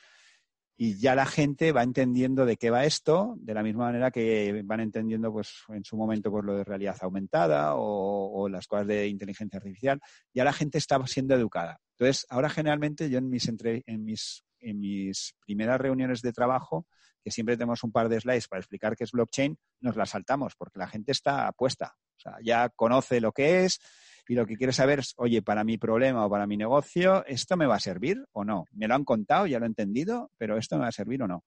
y 0.75 0.97
ya 0.97 1.13
la 1.15 1.25
gente 1.25 1.71
va 1.71 1.83
entendiendo 1.83 2.45
de 2.45 2.57
qué 2.57 2.69
va 2.69 2.85
esto, 2.85 3.35
de 3.37 3.53
la 3.53 3.61
misma 3.61 3.85
manera 3.85 4.09
que 4.09 4.63
van 4.65 4.79
entendiendo 4.79 5.31
pues 5.31 5.53
en 5.69 5.83
su 5.83 5.95
momento 5.95 6.31
pues 6.31 6.43
lo 6.43 6.55
de 6.55 6.63
realidad 6.63 6.97
aumentada 7.01 7.75
o, 7.75 8.49
las 8.49 8.67
cosas 8.67 8.87
de 8.87 9.07
inteligencia 9.07 9.57
artificial, 9.57 10.01
ya 10.33 10.43
la 10.43 10.53
gente 10.53 10.77
está 10.77 10.99
siendo 11.07 11.35
educada. 11.35 11.79
Entonces, 11.97 12.25
ahora 12.29 12.49
generalmente 12.49 13.09
yo 13.09 13.19
en 13.19 13.29
mis, 13.29 13.47
en 13.47 14.03
mis, 14.03 14.43
en 14.59 14.79
mis 14.79 15.35
primeras 15.45 15.79
reuniones 15.79 16.21
de 16.21 16.33
trabajo, 16.33 16.87
que 17.23 17.31
siempre 17.31 17.55
tenemos 17.55 17.83
un 17.83 17.91
par 17.91 18.09
de 18.09 18.19
slides 18.19 18.47
para 18.47 18.59
explicar 18.59 18.95
qué 18.95 19.05
es 19.05 19.11
blockchain, 19.11 19.57
nos 19.79 19.95
las 19.95 20.09
saltamos 20.09 20.55
porque 20.55 20.79
la 20.79 20.87
gente 20.87 21.11
está 21.11 21.51
puesta. 21.53 21.95
O 22.17 22.19
sea, 22.19 22.37
ya 22.43 22.69
conoce 22.69 23.21
lo 23.21 23.31
que 23.31 23.65
es, 23.65 23.79
y 24.27 24.35
lo 24.35 24.45
que 24.45 24.55
quiere 24.55 24.73
saber 24.73 24.99
es, 24.99 25.13
oye, 25.17 25.41
para 25.41 25.63
mi 25.63 25.77
problema 25.77 26.25
o 26.25 26.29
para 26.29 26.47
mi 26.47 26.57
negocio, 26.57 27.25
¿esto 27.25 27.57
me 27.57 27.65
va 27.65 27.75
a 27.75 27.79
servir 27.79 28.23
o 28.31 28.43
no? 28.43 28.65
Me 28.71 28.87
lo 28.87 28.95
han 28.95 29.03
contado, 29.03 29.47
ya 29.47 29.59
lo 29.59 29.65
he 29.65 29.67
entendido, 29.67 30.31
pero 30.37 30.57
¿esto 30.57 30.77
me 30.77 30.83
va 30.83 30.89
a 30.89 30.93
servir 30.93 31.21
o 31.23 31.27
no? 31.27 31.43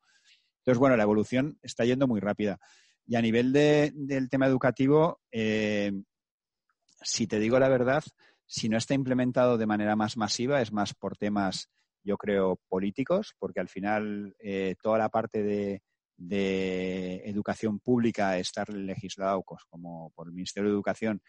Entonces, 0.59 0.79
bueno, 0.79 0.97
la 0.97 1.05
evolución 1.05 1.59
está 1.63 1.85
yendo 1.85 2.07
muy 2.07 2.21
rápida. 2.21 2.59
Y 3.07 3.17
a 3.17 3.23
nivel 3.23 3.53
del 3.53 4.29
tema 4.29 4.47
educativo, 4.47 5.21
eh, 5.31 5.93
si 7.01 7.27
te 7.27 7.39
digo 7.39 7.59
la 7.59 7.69
verdad, 7.69 8.03
si 8.47 8.69
no 8.69 8.77
está 8.77 8.95
implementado 8.95 9.59
de 9.59 9.67
manera 9.67 9.97
más 9.97 10.17
masiva, 10.17 10.61
es 10.61 10.73
más 10.73 10.93
por 10.93 11.17
temas, 11.17 11.71
yo 12.03 12.17
creo, 12.17 12.59
políticos, 12.69 13.35
porque 13.39 13.61
al 13.61 13.69
final 13.69 14.35
eh, 14.39 14.75
toda 14.83 14.99
la 14.99 15.09
parte 15.09 15.43
de, 15.43 15.83
de 16.17 17.23
educación 17.25 17.79
pública 17.79 18.39
está 18.39 18.65
legislado 18.69 19.43
pues, 19.47 19.63
como 19.69 20.11
por 20.11 20.27
el 20.27 20.35
Ministerio 20.35 20.71
de 20.71 20.75
Educación 20.75 21.23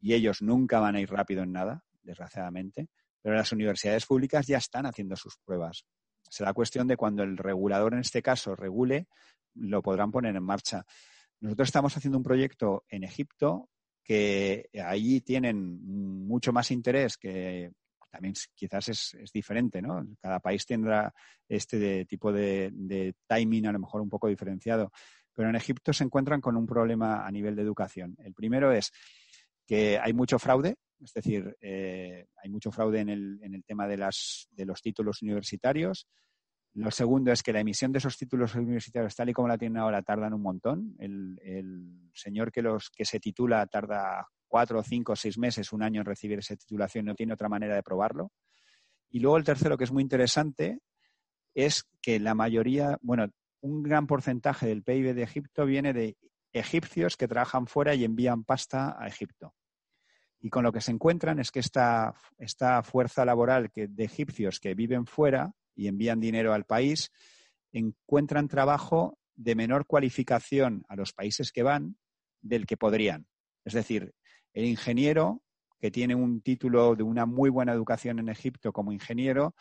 y 0.00 0.14
ellos 0.14 0.42
nunca 0.42 0.80
van 0.80 0.96
a 0.96 1.00
ir 1.00 1.10
rápido 1.10 1.42
en 1.42 1.52
nada, 1.52 1.84
desgraciadamente, 2.02 2.88
pero 3.22 3.34
las 3.34 3.52
universidades 3.52 4.06
públicas 4.06 4.46
ya 4.46 4.58
están 4.58 4.86
haciendo 4.86 5.16
sus 5.16 5.36
pruebas. 5.44 5.84
Será 6.28 6.52
cuestión 6.52 6.86
de 6.86 6.96
cuando 6.96 7.22
el 7.22 7.36
regulador, 7.36 7.94
en 7.94 8.00
este 8.00 8.22
caso, 8.22 8.54
regule, 8.54 9.08
lo 9.54 9.82
podrán 9.82 10.10
poner 10.10 10.34
en 10.36 10.42
marcha. 10.42 10.84
Nosotros 11.40 11.68
estamos 11.68 11.96
haciendo 11.96 12.18
un 12.18 12.24
proyecto 12.24 12.84
en 12.88 13.04
Egipto 13.04 13.68
que 14.02 14.68
ahí 14.84 15.20
tienen 15.20 16.26
mucho 16.26 16.52
más 16.52 16.70
interés 16.70 17.16
que 17.16 17.70
también 18.10 18.34
quizás 18.54 18.88
es, 18.88 19.32
diferente, 19.32 19.80
¿no? 19.80 20.04
Cada 20.20 20.40
país 20.40 20.66
tendrá 20.66 21.14
este 21.48 22.04
tipo 22.06 22.32
de, 22.32 22.70
de, 22.72 23.14
timing 23.26 23.68
a 23.68 23.72
lo 23.72 23.78
mejor 23.78 24.00
un 24.00 24.08
poco 24.08 24.26
diferenciado. 24.26 24.90
Pero 25.32 25.48
en 25.48 25.54
Egipto 25.54 25.92
se 25.92 26.04
encuentran 26.04 26.40
con 26.40 26.56
un 26.56 26.66
problema 26.66 27.24
a 27.24 27.30
nivel 27.30 27.54
de 27.54 27.62
educación. 27.62 28.16
El 28.18 28.34
primero 28.34 28.72
es 28.72 28.92
que 29.70 30.00
hay 30.00 30.12
mucho 30.12 30.40
fraude, 30.40 30.74
es 31.00 31.12
decir, 31.12 31.56
eh, 31.60 32.26
hay 32.42 32.50
mucho 32.50 32.72
fraude 32.72 32.98
en 32.98 33.08
el, 33.08 33.38
en 33.40 33.54
el 33.54 33.62
tema 33.62 33.86
de, 33.86 33.98
las, 33.98 34.48
de 34.50 34.64
los 34.64 34.82
títulos 34.82 35.22
universitarios. 35.22 36.08
Lo 36.74 36.90
segundo 36.90 37.30
es 37.30 37.44
que 37.44 37.52
la 37.52 37.60
emisión 37.60 37.92
de 37.92 37.98
esos 37.98 38.16
títulos 38.16 38.56
universitarios, 38.56 39.14
tal 39.14 39.28
y 39.28 39.32
como 39.32 39.46
la 39.46 39.56
tienen 39.56 39.78
ahora, 39.78 40.02
tardan 40.02 40.34
un 40.34 40.42
montón. 40.42 40.96
El, 40.98 41.38
el 41.44 42.10
señor 42.12 42.50
que, 42.50 42.62
los, 42.62 42.90
que 42.90 43.04
se 43.04 43.20
titula 43.20 43.64
tarda 43.68 44.26
cuatro, 44.48 44.82
cinco, 44.82 45.14
seis 45.14 45.38
meses, 45.38 45.72
un 45.72 45.84
año 45.84 46.00
en 46.00 46.06
recibir 46.06 46.40
esa 46.40 46.56
titulación, 46.56 47.04
no 47.04 47.14
tiene 47.14 47.34
otra 47.34 47.48
manera 47.48 47.76
de 47.76 47.84
probarlo. 47.84 48.32
Y 49.08 49.20
luego 49.20 49.36
el 49.36 49.44
tercero, 49.44 49.78
que 49.78 49.84
es 49.84 49.92
muy 49.92 50.02
interesante, 50.02 50.80
es 51.54 51.84
que 52.02 52.18
la 52.18 52.34
mayoría, 52.34 52.98
bueno, 53.02 53.28
un 53.60 53.84
gran 53.84 54.08
porcentaje 54.08 54.66
del 54.66 54.82
PIB 54.82 55.14
de 55.14 55.22
Egipto 55.22 55.64
viene 55.64 55.92
de 55.92 56.16
egipcios 56.52 57.16
que 57.16 57.28
trabajan 57.28 57.68
fuera 57.68 57.94
y 57.94 58.02
envían 58.02 58.42
pasta 58.42 58.96
a 58.98 59.06
Egipto. 59.06 59.54
Y 60.40 60.48
con 60.48 60.64
lo 60.64 60.72
que 60.72 60.80
se 60.80 60.90
encuentran 60.90 61.38
es 61.38 61.50
que 61.50 61.60
esta, 61.60 62.14
esta 62.38 62.82
fuerza 62.82 63.24
laboral 63.24 63.70
de 63.74 64.04
egipcios 64.04 64.58
que 64.58 64.74
viven 64.74 65.06
fuera 65.06 65.52
y 65.74 65.86
envían 65.86 66.18
dinero 66.18 66.54
al 66.54 66.64
país, 66.64 67.10
encuentran 67.72 68.48
trabajo 68.48 69.18
de 69.34 69.54
menor 69.54 69.86
cualificación 69.86 70.84
a 70.88 70.96
los 70.96 71.12
países 71.12 71.52
que 71.52 71.62
van 71.62 71.96
del 72.40 72.66
que 72.66 72.78
podrían. 72.78 73.26
Es 73.64 73.74
decir, 73.74 74.14
el 74.54 74.64
ingeniero 74.64 75.42
que 75.78 75.90
tiene 75.90 76.14
un 76.14 76.40
título 76.40 76.96
de 76.96 77.02
una 77.02 77.26
muy 77.26 77.50
buena 77.50 77.72
educación 77.72 78.18
en 78.18 78.28
Egipto 78.28 78.72
como 78.72 78.92
ingeniero, 78.92 79.54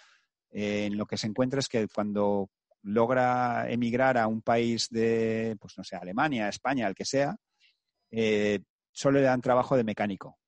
eh, 0.51 0.85
en 0.85 0.97
lo 0.97 1.05
que 1.05 1.17
se 1.17 1.27
encuentra 1.27 1.59
es 1.59 1.67
que 1.67 1.87
cuando 1.93 2.49
logra 2.81 3.69
emigrar 3.69 4.17
a 4.17 4.27
un 4.27 4.41
país 4.41 4.87
de, 4.89 5.57
pues 5.59 5.77
no 5.77 5.83
sé, 5.83 5.97
Alemania, 5.97 6.47
España, 6.49 6.87
el 6.87 6.95
que 6.95 7.05
sea, 7.05 7.35
eh, 8.11 8.59
solo 8.91 9.19
le 9.19 9.25
dan 9.25 9.41
trabajo 9.41 9.77
de 9.77 9.83
mecánico 9.83 10.39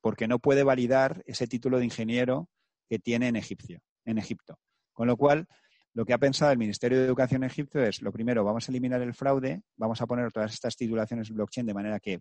porque 0.00 0.28
no 0.28 0.38
puede 0.38 0.62
validar 0.62 1.22
ese 1.26 1.46
título 1.46 1.78
de 1.78 1.84
ingeniero 1.84 2.48
que 2.88 2.98
tiene 2.98 3.28
en, 3.28 3.36
Egipcio, 3.36 3.80
en 4.04 4.18
Egipto. 4.18 4.58
Con 4.92 5.06
lo 5.06 5.16
cual, 5.16 5.46
lo 5.94 6.04
que 6.04 6.12
ha 6.12 6.18
pensado 6.18 6.52
el 6.52 6.58
Ministerio 6.58 6.98
de 6.98 7.04
Educación 7.04 7.42
en 7.42 7.50
Egipto 7.50 7.80
es, 7.80 8.02
lo 8.02 8.12
primero, 8.12 8.44
vamos 8.44 8.68
a 8.68 8.72
eliminar 8.72 9.02
el 9.02 9.14
fraude, 9.14 9.62
vamos 9.76 10.00
a 10.00 10.06
poner 10.06 10.32
todas 10.32 10.52
estas 10.52 10.76
titulaciones 10.76 11.30
blockchain 11.30 11.66
de 11.66 11.74
manera 11.74 12.00
que 12.00 12.20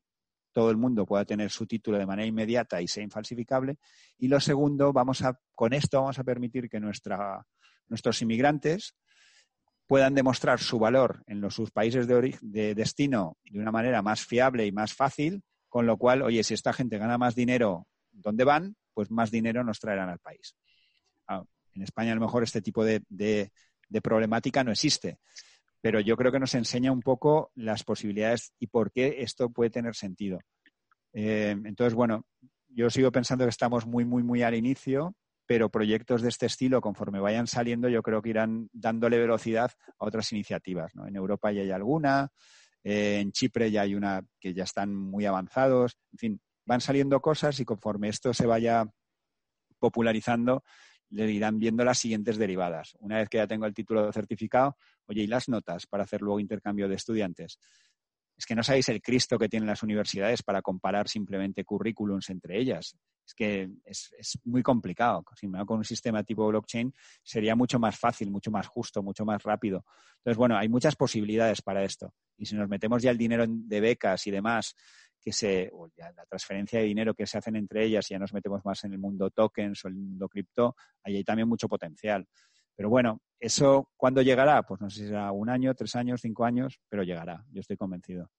todo 0.53 0.71
el 0.71 0.77
mundo 0.77 1.05
pueda 1.05 1.23
tener 1.25 1.51
su 1.51 1.67
título 1.67 1.97
de 1.97 2.05
manera 2.05 2.27
inmediata 2.27 2.81
y 2.81 2.87
sea 2.87 3.03
infalsificable. 3.03 3.77
Y 4.17 4.27
lo 4.27 4.39
segundo, 4.39 4.91
vamos 4.91 5.21
a, 5.21 5.39
con 5.53 5.73
esto 5.73 6.01
vamos 6.01 6.17
a 6.17 6.23
permitir 6.23 6.69
que 6.69 6.79
nuestros 6.79 8.21
inmigrantes 8.21 8.95
puedan 9.85 10.15
demostrar 10.15 10.59
su 10.59 10.79
valor 10.79 11.23
en 11.27 11.39
los, 11.39 11.53
sus 11.53 11.71
países 11.71 12.07
de 12.07 12.75
destino 12.75 13.37
de 13.45 13.59
una 13.59 13.71
manera 13.71 14.01
más 14.01 14.25
fiable 14.25 14.65
y 14.65 14.71
más 14.71 14.93
fácil 14.93 15.43
con 15.69 15.85
lo 15.85 15.97
cual, 15.97 16.21
oye, 16.21 16.43
si 16.43 16.53
esta 16.53 16.73
gente 16.73 16.97
gana 16.97 17.17
más 17.17 17.35
dinero 17.35 17.87
donde 18.11 18.43
van, 18.43 18.75
pues 18.93 19.11
más 19.11 19.31
dinero 19.31 19.63
nos 19.63 19.79
traerán 19.79 20.09
al 20.09 20.19
país. 20.19 20.55
Ah, 21.27 21.43
en 21.73 21.83
España 21.83 22.11
a 22.11 22.15
lo 22.15 22.21
mejor 22.21 22.43
este 22.43 22.61
tipo 22.61 22.83
de, 22.83 23.51
problemática 24.01 24.63
no 24.63 24.71
existe, 24.71 25.19
pero 25.81 25.99
yo 25.99 26.17
creo 26.17 26.31
que 26.31 26.39
nos 26.39 26.55
enseña 26.55 26.91
un 26.91 27.01
poco 27.01 27.51
las 27.55 27.83
posibilidades 27.83 28.53
y 28.59 28.67
por 28.67 28.91
qué 28.91 29.17
esto 29.19 29.49
puede 29.49 29.69
tener 29.69 29.95
sentido. 29.95 30.39
Eh, 31.13 31.55
entonces, 31.63 31.93
bueno, 31.93 32.25
yo 32.69 32.89
sigo 32.89 33.11
pensando 33.11 33.45
que 33.45 33.49
estamos 33.49 33.85
muy, 33.85 34.05
muy, 34.05 34.23
muy 34.23 34.43
al 34.43 34.55
inicio, 34.55 35.15
pero 35.45 35.69
proyectos 35.69 36.21
de 36.21 36.29
este 36.29 36.45
estilo, 36.45 36.81
conforme 36.81 37.19
vayan 37.19 37.47
saliendo, 37.47 37.87
yo 37.87 38.03
creo 38.03 38.21
que 38.21 38.29
irán 38.29 38.69
dándole 38.73 39.17
velocidad 39.17 39.71
a 39.97 40.05
otras 40.05 40.31
iniciativas. 40.33 40.91
En 41.07 41.15
Europa 41.15 41.51
ya 41.51 41.61
hay 41.61 41.71
alguna, 41.71 42.29
eh, 42.83 43.19
en 43.19 43.31
Chipre 43.31 43.71
ya 43.71 43.81
hay 43.81 43.95
una 43.95 44.25
que 44.39 44.53
ya 44.53 44.63
están 44.63 44.93
muy 44.93 45.25
avanzados. 45.25 45.97
En 46.13 46.17
fin, 46.17 46.41
van 46.65 46.81
saliendo 46.81 47.21
cosas 47.21 47.59
y 47.59 47.65
conforme 47.65 48.09
esto 48.09 48.33
se 48.33 48.45
vaya 48.45 48.85
popularizando, 49.79 50.63
le 51.09 51.31
irán 51.31 51.59
viendo 51.59 51.85
las 51.85 51.99
siguientes 51.99 52.37
derivadas. 52.37 52.95
Una 52.99 53.17
vez 53.17 53.29
que 53.29 53.37
ya 53.37 53.47
tengo 53.47 53.65
el 53.65 53.73
título 53.73 54.11
certificado, 54.11 54.77
oye, 55.05 55.23
¿y 55.23 55.27
las 55.27 55.47
notas 55.47 55.87
para 55.87 56.03
hacer 56.03 56.21
luego 56.21 56.39
intercambio 56.39 56.87
de 56.87 56.95
estudiantes? 56.95 57.59
Es 58.37 58.45
que 58.45 58.55
no 58.55 58.61
sabéis 58.61 58.87
el 58.89 59.01
Cristo 59.01 59.39
que 59.39 59.49
tienen 59.49 59.67
las 59.67 59.81
universidades 59.81 60.43
para 60.43 60.61
comparar 60.61 61.07
simplemente 61.09 61.65
currículums 61.65 62.29
entre 62.29 62.59
ellas. 62.59 62.95
Es 63.25 63.33
que 63.33 63.69
es, 63.83 64.39
muy 64.45 64.61
complicado. 64.61 65.23
Si 65.35 65.47
me 65.47 65.57
hago 65.57 65.67
con 65.67 65.77
un 65.79 65.83
sistema 65.83 66.23
tipo 66.23 66.47
blockchain, 66.47 66.93
sería 67.23 67.55
mucho 67.55 67.79
más 67.79 67.97
fácil, 67.97 68.29
mucho 68.29 68.51
más 68.51 68.67
justo, 68.67 69.01
mucho 69.01 69.25
más 69.25 69.41
rápido. 69.41 69.85
Entonces, 70.17 70.37
bueno, 70.37 70.55
hay 70.55 70.69
muchas 70.69 70.95
posibilidades 70.95 71.61
para 71.61 71.83
esto. 71.83 72.13
Y 72.37 72.45
si 72.45 72.55
nos 72.55 72.69
metemos 72.69 73.01
ya 73.01 73.09
el 73.09 73.17
dinero 73.17 73.45
de 73.47 73.81
becas 73.81 74.27
y 74.27 74.31
demás, 74.31 74.75
que 75.19 75.33
se, 75.33 75.69
o 75.73 75.89
la 75.97 76.25
transferencia 76.25 76.79
de 76.79 76.85
dinero 76.85 77.13
que 77.13 77.25
se 77.25 77.39
hacen 77.39 77.55
entre 77.55 77.83
ellas, 77.83 78.07
ya 78.07 78.19
nos 78.19 78.33
metemos 78.33 78.63
más 78.63 78.83
en 78.83 78.93
el 78.93 78.99
mundo 78.99 79.31
tokens 79.31 79.83
o 79.83 79.87
el 79.87 79.95
mundo 79.95 80.29
cripto, 80.29 80.75
ahí 81.03 81.17
hay 81.17 81.23
también 81.23 81.49
mucho 81.49 81.67
potencial. 81.67 82.25
Pero 82.77 82.89
bueno, 82.89 83.19
¿eso 83.39 83.89
cuándo 83.97 84.21
llegará? 84.21 84.61
Pues 84.61 84.79
no 84.79 84.89
sé 84.89 84.99
si 84.99 85.07
será 85.07 85.31
un 85.31 85.49
año, 85.49 85.73
tres 85.73 85.95
años, 85.95 86.21
cinco 86.21 86.45
años, 86.45 86.79
pero 86.87 87.03
llegará, 87.03 87.43
yo 87.51 87.59
estoy 87.59 87.75
convencido. 87.75 88.29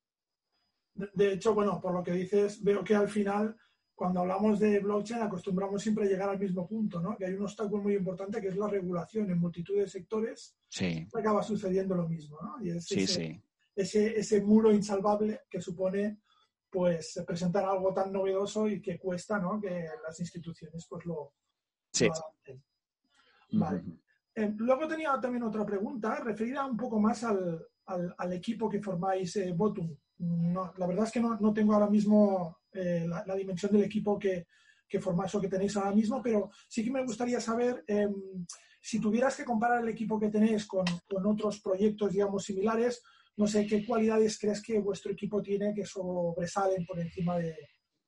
De 0.94 1.32
hecho, 1.32 1.54
bueno, 1.54 1.80
por 1.80 1.92
lo 1.92 2.02
que 2.02 2.12
dices, 2.12 2.62
veo 2.62 2.82
que 2.84 2.94
al 2.94 3.08
final 3.08 3.56
cuando 3.96 4.20
hablamos 4.20 4.60
de 4.60 4.78
blockchain 4.78 5.22
acostumbramos 5.22 5.82
siempre 5.82 6.04
a 6.04 6.08
llegar 6.08 6.28
al 6.28 6.38
mismo 6.38 6.68
punto, 6.68 7.00
¿no? 7.00 7.16
Que 7.16 7.26
hay 7.26 7.34
un 7.34 7.42
obstáculo 7.42 7.82
muy 7.82 7.96
importante 7.96 8.40
que 8.40 8.46
es 8.46 8.56
la 8.56 8.68
regulación 8.68 9.28
en 9.28 9.40
multitud 9.40 9.76
de 9.76 9.88
sectores. 9.88 10.56
Sí. 10.68 11.04
Acaba 11.12 11.42
sucediendo 11.42 11.96
lo 11.96 12.08
mismo, 12.08 12.38
¿no? 12.40 12.64
Y 12.64 12.80
sí, 12.80 13.02
ese, 13.02 13.06
sí. 13.06 13.42
Ese, 13.74 14.18
ese, 14.18 14.40
muro 14.40 14.72
insalvable 14.72 15.40
que 15.50 15.60
supone 15.60 16.20
pues 16.70 17.20
presentar 17.26 17.64
algo 17.64 17.92
tan 17.92 18.12
novedoso 18.12 18.68
y 18.68 18.80
que 18.80 19.00
cuesta, 19.00 19.40
¿no? 19.40 19.60
Que 19.60 19.88
las 20.06 20.20
instituciones 20.20 20.86
pues 20.88 21.04
lo, 21.04 21.34
sí. 21.90 22.08
Vale. 23.50 23.82
Eh, 24.38 24.54
luego 24.56 24.86
tenía 24.86 25.18
también 25.20 25.42
otra 25.42 25.66
pregunta 25.66 26.14
referida 26.20 26.64
un 26.64 26.76
poco 26.76 27.00
más 27.00 27.24
al, 27.24 28.32
equipo 28.32 28.68
que 28.68 28.80
formáis 28.80 29.34
eh, 29.34 29.52
la 30.76 30.86
verdad 30.86 31.06
es 31.06 31.10
que 31.10 31.20
no, 31.20 31.52
tengo 31.52 31.74
ahora 31.74 31.90
mismo 31.90 32.58
eh, 32.72 33.04
la, 33.08 33.34
dimensión 33.34 33.72
del 33.72 33.82
equipo 33.82 34.16
que, 34.16 34.46
formáis 35.00 35.34
o 35.34 35.40
que 35.40 35.48
tenéis 35.48 35.76
ahora 35.76 35.90
mismo, 35.90 36.22
pero 36.22 36.50
sí 36.68 36.84
que 36.84 36.90
me 36.92 37.02
gustaría 37.04 37.40
saber 37.40 37.82
em, 37.88 38.14
si 38.80 39.00
tuvieras 39.00 39.36
que 39.36 39.44
comparar 39.44 39.82
el 39.82 39.88
equipo 39.88 40.20
que 40.20 40.28
tenéis 40.28 40.66
con, 40.66 40.86
otros 41.26 41.60
proyectos, 41.60 42.12
digamos, 42.12 42.44
similares, 42.44 43.02
no 43.36 43.46
sé 43.48 43.66
qué 43.66 43.84
cualidades 43.84 44.38
crees 44.38 44.62
que 44.62 44.78
vuestro 44.78 45.10
equipo 45.10 45.42
tiene 45.42 45.74
que 45.74 45.84
sobresalen 45.84 46.86
por 46.86 47.00
encima 47.00 47.38
de, 47.38 47.56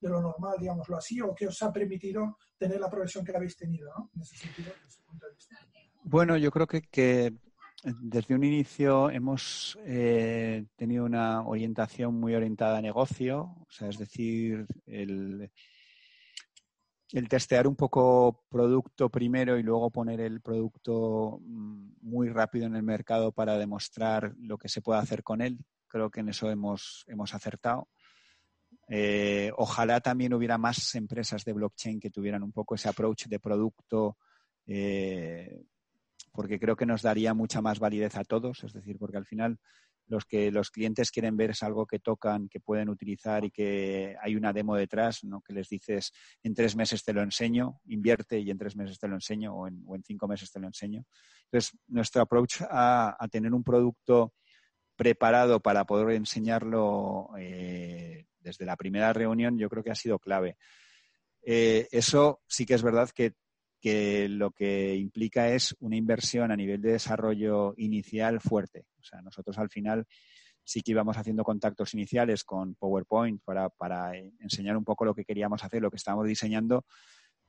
lo 0.02 0.20
normal, 0.20 0.56
digámoslo 0.60 0.96
así, 0.96 1.20
o 1.20 1.34
que 1.34 1.48
os 1.48 1.60
ha 1.62 1.72
permitido 1.72 2.38
tener 2.56 2.78
la 2.78 2.88
progresión 2.88 3.24
que 3.24 3.36
habéis 3.36 3.56
tenido, 3.56 3.90
¿no? 3.98 4.10
En 4.14 4.22
ese 4.22 4.36
sentido, 4.36 4.72
desde 4.74 4.86
ese 4.86 5.02
punto 5.02 5.26
de 5.26 5.34
vista. 5.34 5.69
Bueno, 6.02 6.36
yo 6.36 6.50
creo 6.50 6.66
que, 6.66 7.34
desde 7.84 8.34
un 8.34 8.44
inicio 8.44 9.10
hemos 9.10 9.78
eh, 9.84 10.64
tenido 10.76 11.04
una 11.04 11.42
orientación 11.42 12.18
muy 12.18 12.34
orientada 12.34 12.78
a 12.78 12.82
negocio, 12.82 13.40
o 13.40 13.66
sea, 13.68 13.88
es 13.88 13.98
decir, 13.98 14.66
el, 14.86 15.50
el, 17.12 17.28
testear 17.28 17.66
un 17.66 17.76
poco 17.76 18.44
producto 18.48 19.10
primero 19.10 19.58
y 19.58 19.62
luego 19.62 19.90
poner 19.90 20.20
el 20.20 20.40
producto 20.40 21.38
mm, 21.42 21.92
muy 22.02 22.28
rápido 22.30 22.66
en 22.66 22.76
el 22.76 22.82
mercado 22.82 23.32
para 23.32 23.58
demostrar 23.58 24.34
lo 24.38 24.56
que 24.56 24.68
se 24.68 24.82
puede 24.82 25.00
hacer 25.00 25.22
con 25.22 25.42
él. 25.42 25.58
Creo 25.86 26.10
que 26.10 26.20
en 26.20 26.30
eso 26.30 26.50
hemos, 26.50 27.04
hemos 27.08 27.34
acertado. 27.34 27.88
Eh, 28.88 29.52
ojalá 29.56 30.00
también 30.00 30.34
hubiera 30.34 30.58
más 30.58 30.94
empresas 30.94 31.44
de 31.44 31.52
blockchain 31.52 32.00
que 32.00 32.10
tuvieran 32.10 32.42
un 32.42 32.52
poco 32.52 32.74
ese 32.74 32.88
approach 32.88 33.26
de 33.26 33.38
producto 33.38 34.16
eh, 34.66 35.64
porque 36.32 36.58
creo 36.58 36.76
que 36.76 36.86
nos 36.86 37.02
daría 37.02 37.34
mucha 37.34 37.60
más 37.60 37.78
validez 37.78 38.16
a 38.16 38.24
todos, 38.24 38.62
es 38.64 38.72
decir, 38.72 38.98
porque 38.98 39.16
al 39.16 39.26
final 39.26 39.58
los 40.10 40.24
que 40.24 40.50
los 40.50 40.70
clientes 40.70 41.10
quieren 41.10 41.36
ver 41.36 41.50
es 41.50 41.62
algo 41.62 41.86
que 41.86 42.00
tocan, 42.00 42.48
que 42.48 42.58
pueden 42.58 42.88
utilizar 42.88 43.44
y 43.44 43.50
que 43.50 44.16
hay 44.20 44.34
una 44.34 44.52
demo 44.52 44.74
detrás, 44.74 45.22
¿no? 45.22 45.40
que 45.40 45.52
les 45.52 45.68
dices 45.68 46.12
en 46.42 46.54
tres 46.54 46.74
meses 46.74 47.04
te 47.04 47.12
lo 47.12 47.22
enseño, 47.22 47.80
invierte 47.86 48.40
y 48.40 48.50
en 48.50 48.58
tres 48.58 48.76
meses 48.76 48.98
te 48.98 49.06
lo 49.06 49.14
enseño 49.14 49.54
o 49.54 49.68
en, 49.68 50.02
cinco 50.04 50.26
meses 50.26 50.50
te 50.50 50.58
lo 50.58 50.66
enseño. 50.66 51.04
Entonces, 51.44 51.78
nuestro 51.86 52.22
approach 52.22 52.62
a, 52.68 53.16
tener 53.30 53.54
un 53.54 53.62
producto 53.62 54.34
preparado 54.96 55.60
para 55.60 55.84
poder 55.84 56.16
enseñarlo 56.16 57.30
eh, 57.38 58.26
desde 58.40 58.66
la 58.66 58.76
primera 58.76 59.12
reunión 59.12 59.58
yo 59.58 59.68
creo 59.68 59.84
que 59.84 59.92
ha 59.92 59.94
sido 59.94 60.18
clave. 60.18 60.56
Eh, 61.42 61.86
eso 61.92 62.40
sí 62.48 62.66
que 62.66 62.74
es 62.74 62.82
verdad 62.82 63.08
que 63.14 63.34
que 63.80 64.28
lo 64.28 64.50
que 64.50 64.94
implica 64.94 65.48
es 65.48 65.74
una 65.80 65.96
inversión 65.96 66.50
a 66.52 66.56
nivel 66.56 66.80
de 66.82 66.92
desarrollo 66.92 67.74
inicial 67.76 68.40
fuerte. 68.40 68.84
O 69.00 69.02
sea, 69.02 69.22
nosotros 69.22 69.58
al 69.58 69.70
final 69.70 70.06
sí 70.62 70.82
que 70.82 70.92
íbamos 70.92 71.16
haciendo 71.16 71.42
contactos 71.42 71.94
iniciales 71.94 72.44
con 72.44 72.74
PowerPoint 72.74 73.42
para, 73.44 74.12
enseñar 74.38 74.76
un 74.76 74.84
poco 74.84 75.04
lo 75.04 75.14
que 75.14 75.24
queríamos 75.24 75.64
hacer, 75.64 75.82
lo 75.82 75.90
que 75.90 75.96
estábamos 75.96 76.26
diseñando, 76.26 76.84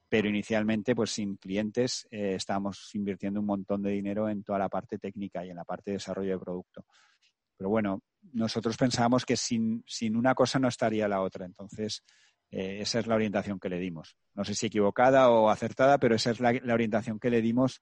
pero 0.09 0.27
inicialmente, 0.27 0.95
pues 0.95 1.11
sin 1.11 1.35
clientes, 1.37 2.07
eh, 2.11 2.35
estábamos 2.35 2.89
invirtiendo 2.95 3.39
un 3.39 3.45
montón 3.45 3.81
de 3.81 3.91
dinero 3.91 4.27
en 4.27 4.43
toda 4.43 4.59
la 4.59 4.69
parte 4.69 4.97
técnica 4.97 5.45
y 5.45 5.49
en 5.49 5.55
la 5.55 5.65
parte 5.65 5.91
de 5.91 5.97
desarrollo 5.97 6.31
de 6.31 6.39
producto. 6.39 6.85
Pero 7.55 7.69
bueno, 7.69 8.01
nosotros 8.33 8.75
pensábamos 8.75 9.25
que 9.25 9.37
sin, 9.37 9.83
sin 9.85 10.15
una 10.15 10.33
cosa 10.33 10.57
no 10.57 10.67
estaría 10.67 11.07
la 11.07 11.21
otra. 11.21 11.45
Entonces, 11.45 12.03
eh, 12.51 12.81
esa 12.81 12.99
es 12.99 13.07
la 13.07 13.15
orientación 13.15 13.59
que 13.59 13.69
le 13.69 13.79
dimos. 13.79 14.17
No 14.35 14.43
sé 14.43 14.53
si 14.55 14.67
equivocada 14.67 15.29
o 15.29 15.49
acertada, 15.49 15.97
pero 15.97 16.15
esa 16.15 16.31
es 16.31 16.39
la, 16.41 16.49
orientación 16.73 17.19
que 17.19 17.29
le 17.29 17.41
dimos 17.41 17.81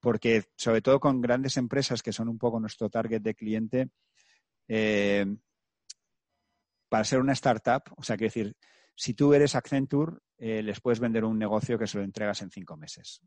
porque, 0.00 0.44
sobre 0.56 0.80
todo 0.80 0.98
con 0.98 1.20
grandes 1.20 1.58
empresas 1.58 2.02
que 2.02 2.12
son 2.12 2.28
un 2.30 2.38
poco 2.38 2.58
nuestro 2.58 2.88
target 2.88 3.20
de 3.20 3.34
cliente, 3.34 3.90
eh, 4.66 5.26
para 6.88 7.04
ser 7.04 7.20
una 7.20 7.34
startup, 7.34 7.82
o 7.96 8.02
sea, 8.02 8.16
quiero 8.16 8.32
decir, 8.32 8.56
si 8.94 9.12
tú 9.12 9.34
eres 9.34 9.54
Accenture, 9.54 10.16
eh, 10.38 10.62
les 10.62 10.80
puedes 10.80 11.00
vender 11.00 11.24
un 11.24 11.38
negocio 11.38 11.78
que 11.78 11.86
se 11.86 11.98
lo 11.98 12.04
entregas 12.04 12.40
en 12.40 12.50
cinco 12.50 12.78
meses. 12.78 13.20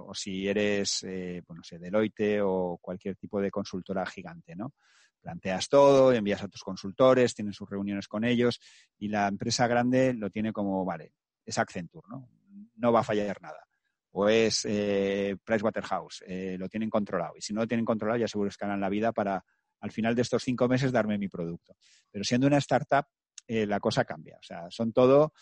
o 0.00 0.14
si 0.14 0.46
eres, 0.46 1.04
bueno, 1.46 1.64
sé, 1.64 1.78
Deloitte 1.78 2.40
o 2.42 2.78
cualquier 2.80 3.16
tipo 3.16 3.40
de 3.40 3.50
consultora 3.50 4.06
gigante, 4.06 4.54
¿no? 4.54 4.74
Planteas 5.20 5.68
todo, 5.68 6.12
envías 6.12 6.42
a 6.42 6.48
tus 6.48 6.62
consultores, 6.62 7.34
tienes 7.34 7.56
sus 7.56 7.68
reuniones 7.68 8.08
con 8.08 8.24
ellos 8.24 8.60
y 8.98 9.08
la 9.08 9.28
empresa 9.28 9.66
grande 9.66 10.14
lo 10.14 10.30
tiene 10.30 10.52
como, 10.52 10.84
vale, 10.84 11.12
es 11.44 11.58
Accenture, 11.58 12.06
¿no? 12.08 12.28
No 12.76 12.92
va 12.92 13.00
a 13.00 13.04
fallar 13.04 13.40
nada. 13.40 13.66
O 14.12 14.28
es 14.28 14.64
eh, 14.64 15.36
Pricewaterhouse, 15.44 16.24
eh, 16.26 16.56
lo 16.58 16.68
tienen 16.68 16.90
controlado. 16.90 17.34
Y 17.36 17.42
si 17.42 17.52
no 17.52 17.60
lo 17.60 17.66
tienen 17.66 17.84
controlado, 17.84 18.18
ya 18.18 18.26
que 18.26 18.48
ganan 18.60 18.80
la 18.80 18.88
vida 18.88 19.12
para 19.12 19.44
al 19.80 19.92
final 19.92 20.14
de 20.14 20.22
estos 20.22 20.42
cinco 20.42 20.68
meses 20.68 20.92
darme 20.92 21.18
mi 21.18 21.28
producto. 21.28 21.76
Pero 22.10 22.24
siendo 22.24 22.46
una 22.46 22.58
startup, 22.58 23.06
eh, 23.46 23.66
la 23.66 23.80
cosa 23.80 24.04
cambia. 24.04 24.36
O 24.36 24.42
sea, 24.42 24.66
son 24.70 24.92
todo 24.92 25.32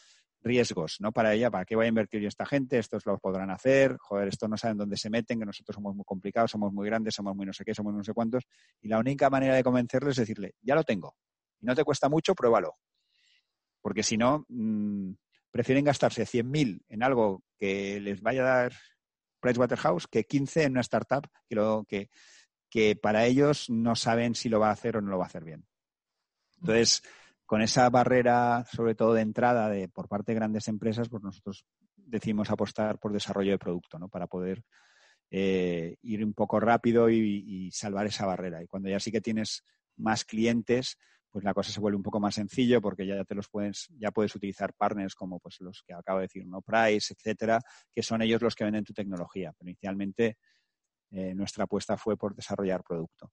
riesgos, 0.43 0.97
¿no? 1.01 1.13
Para 1.13 1.35
ella, 1.35 1.51
¿para 1.51 1.65
qué 1.65 1.77
voy 1.77 1.87
a 1.87 1.89
invertir 1.89 2.21
yo 2.21 2.29
esta 2.29 2.47
gente? 2.47 2.79
Estos 2.79 3.05
lo 3.07 3.19
podrán 3.19 3.51
hacer, 3.51 3.97
joder, 3.99 4.29
estos 4.29 4.49
no 4.49 4.57
saben 4.57 4.77
dónde 4.77 4.97
se 4.97 5.11
meten, 5.11 5.39
que 5.39 5.47
nosotros 5.47 5.75
somos 5.75 5.95
muy 5.95 6.05
complicados, 6.05 6.51
somos 6.51 6.73
muy 6.73 6.87
grandes, 6.87 7.15
somos 7.15 7.35
muy 7.35 7.47
no 7.47 7.53
sé 7.53 7.65
qué, 7.65 7.75
somos 7.75 7.95
no 7.95 8.05
sé 8.05 8.13
cuántos. 8.13 8.45
Y 8.81 8.89
la 8.89 8.99
única 8.99 9.29
manera 9.31 9.55
de 9.55 9.63
convencerles 9.65 10.13
es 10.13 10.17
decirle, 10.19 10.55
ya 10.63 10.75
lo 10.75 10.85
tengo. 10.85 11.17
Y 11.61 11.67
no 11.67 11.75
te 11.75 11.85
cuesta 11.85 12.09
mucho, 12.09 12.35
pruébalo. 12.35 12.77
Porque 13.81 14.03
si 14.03 14.17
no, 14.17 14.45
mmm, 14.49 15.13
prefieren 15.51 15.85
gastarse 15.85 16.25
100.000 16.25 16.83
en 16.89 17.03
algo 17.03 17.43
que 17.59 18.01
les 18.01 18.21
vaya 18.21 18.43
a 18.43 18.63
dar 18.63 18.73
Pricewaterhouse 19.41 20.07
que 20.07 20.25
15 20.25 20.65
en 20.65 20.73
una 20.73 20.81
startup 20.81 21.27
que, 21.49 21.55
lo, 21.55 21.85
que, 21.89 22.11
que 22.69 22.97
para 22.97 23.27
ellos 23.27 23.71
no 23.71 23.95
saben 23.97 24.35
si 24.35 24.49
lo 24.49 24.61
va 24.61 24.69
a 24.69 24.73
hacer 24.73 24.97
o 24.97 25.01
no 25.01 25.11
lo 25.11 25.19
va 25.19 25.25
a 25.25 25.29
hacer 25.29 25.45
bien. 25.45 25.67
Entonces, 26.61 27.03
con 27.47 27.63
esa 27.63 27.89
barrera, 27.89 28.65
sobre 28.71 28.97
todo 28.97 29.15
de 29.15 29.23
entrada 29.23 29.69
de, 29.71 29.89
por 29.89 30.09
parte 30.09 30.33
de 30.33 30.37
grandes 30.37 30.67
empresas, 30.67 31.09
pues 31.09 31.23
nosotros 31.23 31.65
decimos 31.95 32.51
apostar 32.51 32.99
por 32.99 33.13
desarrollo 33.13 33.53
de 33.53 33.59
producto, 33.59 33.99
¿no? 33.99 34.09
Para 34.09 34.27
poder 34.27 34.65
eh, 35.31 35.97
ir 36.03 36.25
un 36.25 36.35
poco 36.35 36.59
rápido 36.59 37.09
y, 37.09 37.71
salvar 37.73 38.07
esa 38.07 38.27
barrera. 38.27 38.63
Y 38.63 38.67
cuando 38.67 38.89
ya 38.89 38.99
sí 38.99 39.13
que 39.13 39.21
tienes 39.21 39.65
más 39.97 40.25
clientes, 40.25 40.99
pues 41.31 41.45
la 41.45 41.55
cosa 41.55 41.71
se 41.71 41.81
vuelve 41.81 41.97
un 41.97 42.03
poco 42.03 42.19
más 42.19 42.35
sencillo 42.35 42.81
porque 42.81 43.07
ya 43.07 43.25
te 43.25 43.35
los 43.35 43.49
puedes, 43.49 43.89
ya 43.99 44.11
puedes 44.11 44.35
utilizar 44.35 44.75
partners 44.75 45.15
como 45.15 45.39
pues 45.39 45.61
los 45.61 45.83
que 45.87 45.95
acabo 45.95 46.19
de 46.19 46.25
decir, 46.25 46.47
no 46.47 46.63
Price, 46.63 47.15
etcétera, 47.15 47.61
que 47.95 48.03
son 48.03 48.23
ellos 48.23 48.43
los 48.43 48.55
que 48.55 48.65
venden 48.65 48.85
tu 48.85 48.93
tecnología. 48.93 49.53
Pero 49.57 49.71
inicialmente 49.71 50.39
eh, 51.11 51.35
nuestra 51.35 51.65
apuesta 51.65 51.97
fue 51.97 52.17
por 52.17 52.35
desarrollar 52.35 52.83
producto. 52.83 53.31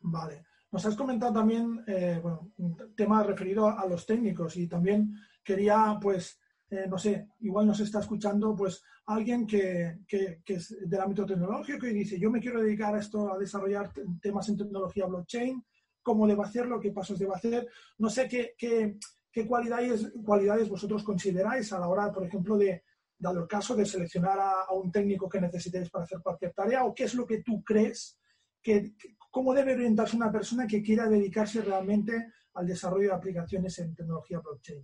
Vale. 0.00 0.44
Nos 0.70 0.84
has 0.84 0.96
comentado 0.96 1.32
también, 1.32 1.82
eh, 1.86 2.20
un 2.58 2.94
tema 2.94 3.22
referido 3.22 3.66
a, 3.66 3.86
los 3.86 4.04
técnicos 4.04 4.56
y 4.56 4.68
también 4.68 5.14
quería, 5.42 5.98
pues, 6.00 6.38
eh, 6.68 6.86
no 6.86 6.98
sé, 6.98 7.28
igual 7.40 7.66
nos 7.66 7.80
está 7.80 8.00
escuchando, 8.00 8.54
pues, 8.54 8.82
alguien 9.06 9.46
que, 9.46 10.00
que, 10.06 10.42
es 10.46 10.76
del 10.86 11.00
ámbito 11.00 11.24
tecnológico 11.24 11.86
y 11.86 11.94
dice, 11.94 12.18
yo 12.18 12.30
me 12.30 12.40
quiero 12.40 12.60
dedicar 12.60 12.94
a 12.94 12.98
esto, 12.98 13.32
a 13.32 13.38
desarrollar 13.38 13.90
temas 14.20 14.48
en 14.50 14.58
tecnología 14.58 15.06
blockchain, 15.06 15.64
cómo 16.02 16.26
debo 16.26 16.42
hacerlo, 16.42 16.80
qué 16.80 16.92
pasos 16.92 17.18
debo 17.18 17.34
hacer. 17.34 17.66
No 17.96 18.10
sé 18.10 18.28
qué, 18.28 18.54
qué, 18.58 18.98
qué 19.32 19.46
cualidades, 19.46 20.12
cualidades 20.22 20.68
vosotros 20.68 21.02
consideráis 21.02 21.72
a 21.72 21.78
la 21.78 21.88
hora, 21.88 22.12
por 22.12 22.26
ejemplo, 22.26 22.58
de, 22.58 22.84
dado 23.18 23.40
el 23.40 23.48
caso, 23.48 23.74
de 23.74 23.86
seleccionar 23.86 24.38
a, 24.38 24.52
a 24.68 24.74
un 24.74 24.92
técnico 24.92 25.30
que 25.30 25.40
necesitéis 25.40 25.88
para 25.88 26.04
hacer 26.04 26.20
cualquier 26.22 26.52
tarea 26.52 26.84
o 26.84 26.94
qué 26.94 27.04
es 27.04 27.14
lo 27.14 27.26
que 27.26 27.42
tú 27.42 27.64
crees 27.64 28.18
que, 28.62 28.92
cómo 29.30 29.54
debe 29.54 29.74
orientarse 29.74 30.16
una 30.16 30.32
persona 30.32 30.66
que 30.66 30.82
quiera 30.82 31.08
dedicarse 31.08 31.62
realmente 31.62 32.32
al 32.54 32.66
desarrollo 32.66 33.08
de 33.08 33.14
aplicaciones 33.14 33.78
en 33.78 33.94
tecnología 33.94 34.40
blockchain? 34.40 34.82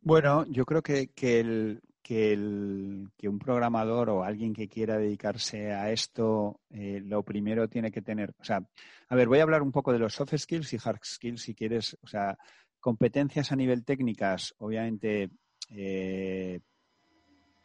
Bueno, 0.00 0.44
yo 0.46 0.66
creo 0.66 0.82
que, 0.82 1.10
el, 1.40 1.80
que, 2.02 2.36
un 3.26 3.38
programador 3.38 4.10
o 4.10 4.22
alguien 4.22 4.52
que 4.52 4.68
quiera 4.68 4.98
dedicarse 4.98 5.72
a 5.72 5.90
esto, 5.90 6.60
eh, 6.70 7.00
lo 7.02 7.22
primero 7.22 7.68
tiene 7.68 7.90
que 7.90 8.02
tener, 8.02 8.34
o 8.38 8.44
sea, 8.44 8.62
a 9.08 9.16
ver, 9.16 9.28
voy 9.28 9.38
a 9.38 9.44
hablar 9.44 9.62
un 9.62 9.72
poco 9.72 9.92
de 9.92 9.98
los 9.98 10.12
soft 10.12 10.36
skills 10.36 10.74
y 10.74 10.78
hard 10.84 11.00
skills 11.02 11.42
si 11.42 11.54
quieres, 11.54 11.96
o 12.02 12.06
sea, 12.06 12.36
competencias 12.80 13.50
a 13.50 13.56
nivel 13.56 13.82
técnicas, 13.82 14.54
obviamente 14.58 15.30
eh, 15.70 16.60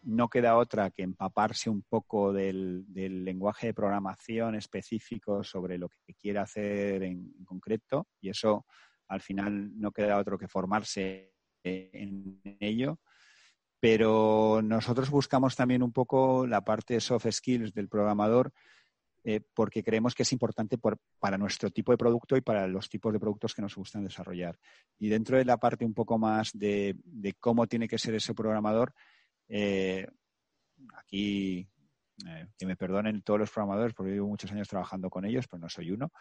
no 0.02 0.30
queda 0.30 0.58
otra 0.58 0.92
que 0.92 1.04
empaparse 1.04 1.70
un 1.70 1.84
poco 1.84 2.32
del, 2.34 2.86
lenguaje 2.94 3.68
de 3.68 3.74
programación 3.74 4.56
específico 4.56 5.44
sobre 5.44 5.78
lo 5.78 5.90
que 5.90 6.14
quiere 6.14 6.40
hacer 6.40 7.04
en, 7.04 7.34
concreto 7.46 8.08
y 8.22 8.30
eso 8.30 8.66
al 9.08 9.22
final 9.22 9.72
no 9.80 9.92
queda 9.92 10.18
otro 10.18 10.38
que 10.38 10.48
formarse 10.48 11.34
en 11.64 12.42
ello. 12.60 13.00
Pero 13.80 14.62
nosotros 14.62 15.10
buscamos 15.10 15.56
también 15.56 15.82
un 15.82 15.94
poco 15.94 16.46
la 16.46 16.62
parte 16.62 17.00
soft 17.00 17.28
skills 17.32 17.74
del 17.74 17.88
programador 17.88 18.52
eh, 19.24 19.42
porque 19.54 19.84
creemos 19.84 20.16
que 20.16 20.24
es 20.24 20.32
importante 20.32 20.78
para 21.20 21.38
nuestro 21.38 21.70
tipo 21.72 21.92
de 21.92 21.98
producto 21.98 22.38
y 22.38 22.42
para 22.42 22.68
los 22.68 22.90
tipos 22.90 23.12
de 23.12 23.20
productos 23.20 23.54
que 23.54 23.62
nos 23.62 23.76
gustan 23.76 24.04
desarrollar. 24.04 24.58
Y 24.98 25.10
dentro 25.10 25.38
de 25.38 25.46
la 25.46 25.58
parte 25.58 25.86
un 25.86 25.94
poco 25.94 26.18
más 26.18 26.52
de, 26.54 26.96
cómo 27.40 27.68
tiene 27.68 27.88
que 27.88 27.98
ser 27.98 28.16
ese 28.16 28.34
programador, 28.34 28.94
eh, 29.50 30.08
aquí 30.96 31.68
eh, 32.28 32.48
que 32.58 32.66
me 32.66 32.76
perdonen 32.76 33.22
todos 33.22 33.40
los 33.40 33.52
programadores 33.52 33.94
porque 33.94 34.14
llevo 34.14 34.28
muchos 34.28 34.52
años 34.52 34.68
trabajando 34.68 35.10
con 35.10 35.26
ellos, 35.26 35.48
pues 35.48 35.62
no 35.62 35.70
soy 35.70 35.92
uno, 35.92 36.12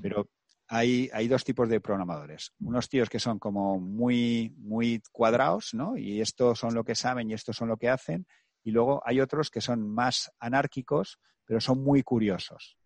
pero 0.00 0.28
hay, 0.68 1.10
hay, 1.12 1.28
dos 1.28 1.44
tipos 1.44 1.68
de 1.68 1.80
programadores. 1.80 2.52
Unos 2.60 2.88
tíos 2.88 3.08
que 3.08 3.18
son 3.18 3.38
como 3.38 3.80
muy, 3.80 4.54
muy 4.58 5.02
cuadrados, 5.12 5.74
¿no? 5.74 5.96
Y 5.96 6.20
estos 6.20 6.58
son 6.58 6.74
lo 6.74 6.84
que 6.84 6.94
saben 6.94 7.30
y 7.30 7.34
estos 7.34 7.56
son 7.56 7.68
lo 7.68 7.76
que 7.76 7.88
hacen. 7.88 8.26
Y 8.62 8.70
luego 8.70 9.02
hay 9.04 9.20
otros 9.20 9.50
que 9.50 9.60
son 9.60 9.88
más 9.88 10.30
anárquicos, 10.38 11.18
pero 11.46 11.60
son 11.60 11.82
muy 11.82 12.02
curiosos. 12.02 12.76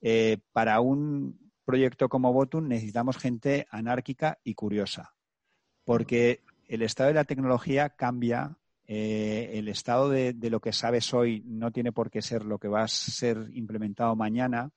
Eh, 0.00 0.38
para 0.52 0.80
un 0.80 1.52
proyecto 1.64 2.08
como 2.08 2.32
Botum 2.32 2.68
necesitamos 2.68 3.16
gente 3.16 3.66
anárquica 3.70 4.38
y 4.44 4.54
curiosa, 4.54 5.14
porque 5.84 6.44
el 6.68 6.82
estado 6.82 7.08
de 7.08 7.14
la 7.14 7.24
tecnología 7.24 7.90
cambia, 7.90 8.56
eh, 8.86 9.50
el 9.54 9.68
estado 9.68 10.10
de, 10.10 10.34
lo 10.50 10.60
que 10.60 10.72
sabes 10.72 11.12
hoy 11.14 11.42
no 11.46 11.70
tiene 11.70 11.92
por 11.92 12.10
qué 12.10 12.20
ser 12.20 12.44
lo 12.44 12.58
que 12.58 12.68
va 12.68 12.82
a 12.82 12.88
ser 12.88 13.48
implementado 13.52 14.16
mañana 14.16 14.70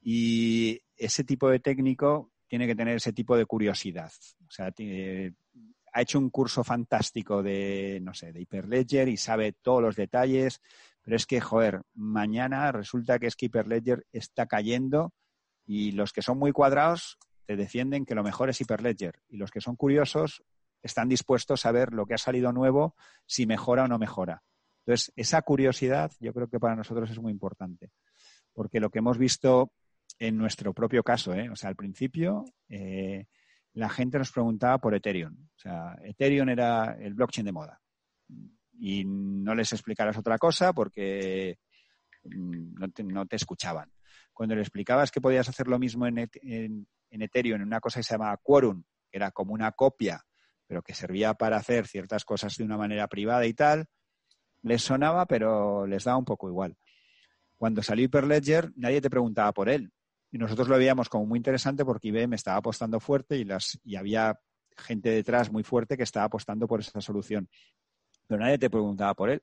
y 0.00 0.80
ese 0.96 1.24
tipo 1.24 1.48
de 1.48 1.60
técnico 1.60 2.30
tiene 2.46 2.66
que 2.66 2.76
tener 2.76 2.96
ese 2.96 3.12
tipo 3.12 3.36
de 3.36 3.46
curiosidad. 3.46 4.12
O 4.46 4.50
sea, 4.50 4.72
ha 5.92 6.02
hecho 6.02 6.18
un 6.18 6.30
curso 6.30 6.62
fantástico 6.62 7.42
de, 7.42 7.98
no 8.02 8.14
sé, 8.14 8.32
de 8.32 8.42
Hyperledger 8.42 9.08
y 9.08 9.16
sabe 9.16 9.52
todos 9.52 9.82
los 9.82 9.96
detalles, 9.96 10.60
pero 11.02 11.16
es 11.16 11.26
que, 11.26 11.40
joder, 11.40 11.82
mañana 11.94 12.70
resulta 12.70 13.18
que 13.18 13.26
es 13.26 13.34
que 13.34 13.46
Hyperledger 13.46 14.06
está 14.12 14.46
cayendo 14.46 15.12
y 15.64 15.92
los 15.92 16.12
que 16.12 16.22
son 16.22 16.38
muy 16.38 16.52
cuadrados 16.52 17.18
te 17.46 17.56
defienden 17.56 18.04
que 18.04 18.14
lo 18.14 18.22
mejor 18.22 18.50
es 18.50 18.60
Hyperledger 18.60 19.22
y 19.28 19.38
los 19.38 19.50
que 19.50 19.60
son 19.60 19.76
curiosos 19.76 20.44
están 20.86 21.08
dispuestos 21.08 21.66
a 21.66 21.72
ver 21.72 21.92
lo 21.92 22.06
que 22.06 22.14
ha 22.14 22.18
salido 22.18 22.52
nuevo, 22.52 22.96
si 23.26 23.46
mejora 23.46 23.84
o 23.84 23.88
no 23.88 23.98
mejora. 23.98 24.42
Entonces, 24.84 25.12
esa 25.16 25.42
curiosidad 25.42 26.12
yo 26.20 26.32
creo 26.32 26.48
que 26.48 26.60
para 26.60 26.76
nosotros 26.76 27.10
es 27.10 27.18
muy 27.18 27.32
importante, 27.32 27.90
porque 28.52 28.80
lo 28.80 28.90
que 28.90 29.00
hemos 29.00 29.18
visto 29.18 29.72
en 30.18 30.36
nuestro 30.38 30.72
propio 30.72 31.02
caso, 31.02 31.34
¿eh? 31.34 31.50
o 31.50 31.56
sea, 31.56 31.68
al 31.68 31.76
principio 31.76 32.44
eh, 32.68 33.26
la 33.74 33.88
gente 33.88 34.18
nos 34.18 34.32
preguntaba 34.32 34.78
por 34.78 34.94
Ethereum. 34.94 35.34
O 35.34 35.58
sea, 35.58 35.96
Ethereum 36.02 36.48
era 36.48 36.96
el 36.98 37.14
blockchain 37.14 37.44
de 37.44 37.52
moda 37.52 37.80
y 38.78 39.04
no 39.04 39.54
les 39.54 39.72
explicaras 39.72 40.16
otra 40.16 40.38
cosa 40.38 40.72
porque 40.72 41.58
mm, 42.24 42.74
no 43.12 43.26
te, 43.26 43.36
escuchaban. 43.36 43.90
Cuando 44.32 44.54
le 44.54 44.62
explicabas 44.62 45.10
que 45.10 45.20
podías 45.20 45.48
hacer 45.48 45.66
lo 45.66 45.78
mismo 45.78 46.06
en, 46.06 46.18
en, 46.18 46.86
Ethereum, 47.10 47.60
en 47.60 47.66
una 47.66 47.80
cosa 47.80 48.00
que 48.00 48.04
se 48.04 48.14
llama 48.14 48.36
Quorum, 48.42 48.82
que 49.10 49.16
era 49.16 49.30
como 49.30 49.54
una 49.54 49.72
copia, 49.72 50.22
pero 50.66 50.82
que 50.82 50.94
servía 50.94 51.34
para 51.34 51.56
hacer 51.56 51.86
ciertas 51.86 52.24
cosas 52.24 52.56
de 52.56 52.64
una 52.64 52.76
manera 52.76 53.08
privada 53.08 53.46
y 53.46 53.54
tal, 53.54 53.86
les 54.62 54.82
sonaba, 54.82 55.26
pero 55.26 55.86
les 55.86 56.04
daba 56.04 56.18
un 56.18 56.24
poco 56.24 56.48
igual. 56.48 56.76
Cuando 57.56 57.82
salió 57.82 58.04
Hyperledger, 58.04 58.72
nadie 58.76 59.00
te 59.00 59.10
preguntaba 59.10 59.52
por 59.52 59.68
él. 59.68 59.90
Y 60.30 60.38
nosotros 60.38 60.68
lo 60.68 60.76
veíamos 60.76 61.08
como 61.08 61.24
muy 61.24 61.38
interesante 61.38 61.84
porque 61.84 62.08
IBM 62.08 62.34
estaba 62.34 62.58
apostando 62.58 63.00
fuerte 63.00 63.36
y, 63.36 63.44
las, 63.44 63.78
y 63.84 63.96
había 63.96 64.38
gente 64.76 65.10
detrás 65.10 65.50
muy 65.50 65.62
fuerte 65.62 65.96
que 65.96 66.02
estaba 66.02 66.26
apostando 66.26 66.66
por 66.66 66.80
esa 66.80 67.00
solución 67.00 67.48
pero 68.26 68.40
nadie 68.40 68.58
te 68.58 68.70
preguntaba 68.70 69.14
por 69.14 69.30
él. 69.30 69.42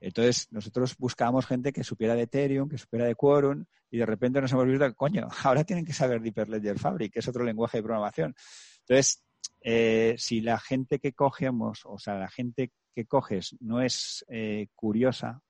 Entonces, 0.00 0.48
nosotros 0.50 0.96
buscábamos 0.96 1.46
gente 1.46 1.72
que 1.72 1.84
supiera 1.84 2.14
de 2.14 2.22
Ethereum, 2.22 2.68
que 2.68 2.78
supiera 2.78 3.04
de 3.04 3.14
Quorum, 3.14 3.64
y 3.90 3.98
de 3.98 4.06
repente 4.06 4.40
nos 4.40 4.50
hemos 4.52 4.66
visto, 4.66 4.94
coño, 4.94 5.28
ahora 5.44 5.64
tienen 5.64 5.84
que 5.84 5.92
saber 5.92 6.20
de 6.20 6.28
Hyperledger 6.28 6.78
Fabric, 6.78 7.12
que 7.12 7.18
es 7.18 7.28
otro 7.28 7.44
lenguaje 7.44 7.78
de 7.78 7.82
programación. 7.82 8.34
Entonces, 8.80 9.22
eh, 9.60 10.14
si 10.18 10.40
la 10.40 10.58
gente 10.58 10.98
que 10.98 11.12
cogemos, 11.12 11.82
o 11.84 11.98
sea, 11.98 12.14
la 12.14 12.28
gente 12.28 12.72
que 12.94 13.06
coges 13.06 13.56
no 13.60 13.80
es 13.80 14.24
eh, 14.28 14.68
curiosa, 14.74 15.42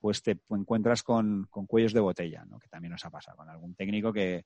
pues 0.00 0.22
te 0.22 0.38
encuentras 0.48 1.02
con, 1.02 1.46
cuellos 1.66 1.92
de 1.92 2.00
botella, 2.00 2.44
¿no? 2.46 2.58
que 2.58 2.68
también 2.68 2.92
nos 2.92 3.04
ha 3.04 3.10
pasado 3.10 3.36
con 3.36 3.48
algún 3.48 3.74
técnico 3.74 4.12
que 4.12 4.44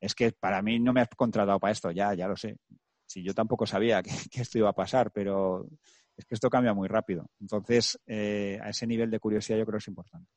es 0.00 0.14
que 0.14 0.32
para 0.32 0.62
mí 0.62 0.78
no 0.78 0.92
me 0.92 1.00
has 1.00 1.08
contratado 1.08 1.58
para 1.58 1.72
esto, 1.72 1.90
ya, 1.90 2.14
ya 2.14 2.28
lo 2.28 2.36
sé. 2.36 2.56
Si 3.04 3.22
yo 3.22 3.34
tampoco 3.34 3.66
sabía 3.66 4.02
que 4.30 4.40
esto 4.40 4.58
iba 4.58 4.70
a 4.70 4.74
pasar, 4.74 5.10
pero 5.10 5.68
es 6.16 6.24
que 6.24 6.34
esto 6.34 6.50
cambia 6.50 6.74
muy 6.74 6.88
rápido. 6.88 7.26
Entonces, 7.40 7.98
eh, 8.06 8.58
a 8.62 8.70
ese 8.70 8.86
nivel 8.86 9.10
de 9.10 9.20
curiosidad 9.20 9.58
yo 9.58 9.64
creo 9.64 9.78
que 9.78 9.82
es 9.82 9.88
importante. 9.88 10.30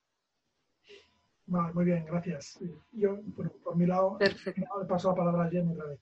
muy 1.48 1.86
bien, 1.86 2.06
gracias. 2.06 2.60
Yo, 2.92 3.20
por, 3.36 3.76
mi 3.76 3.86
lado, 3.86 4.18
le 4.20 4.86
paso 4.88 5.10
la 5.10 5.16
palabra 5.16 5.46
a 5.46 5.50
Jenny 5.50 5.74
otra 5.74 5.86
vez. 5.86 6.00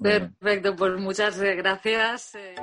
Perfecto, 0.00 0.76
pues 0.76 0.98
muchas 0.98 1.38
gracias. 1.38 2.34
Eh. 2.34 2.54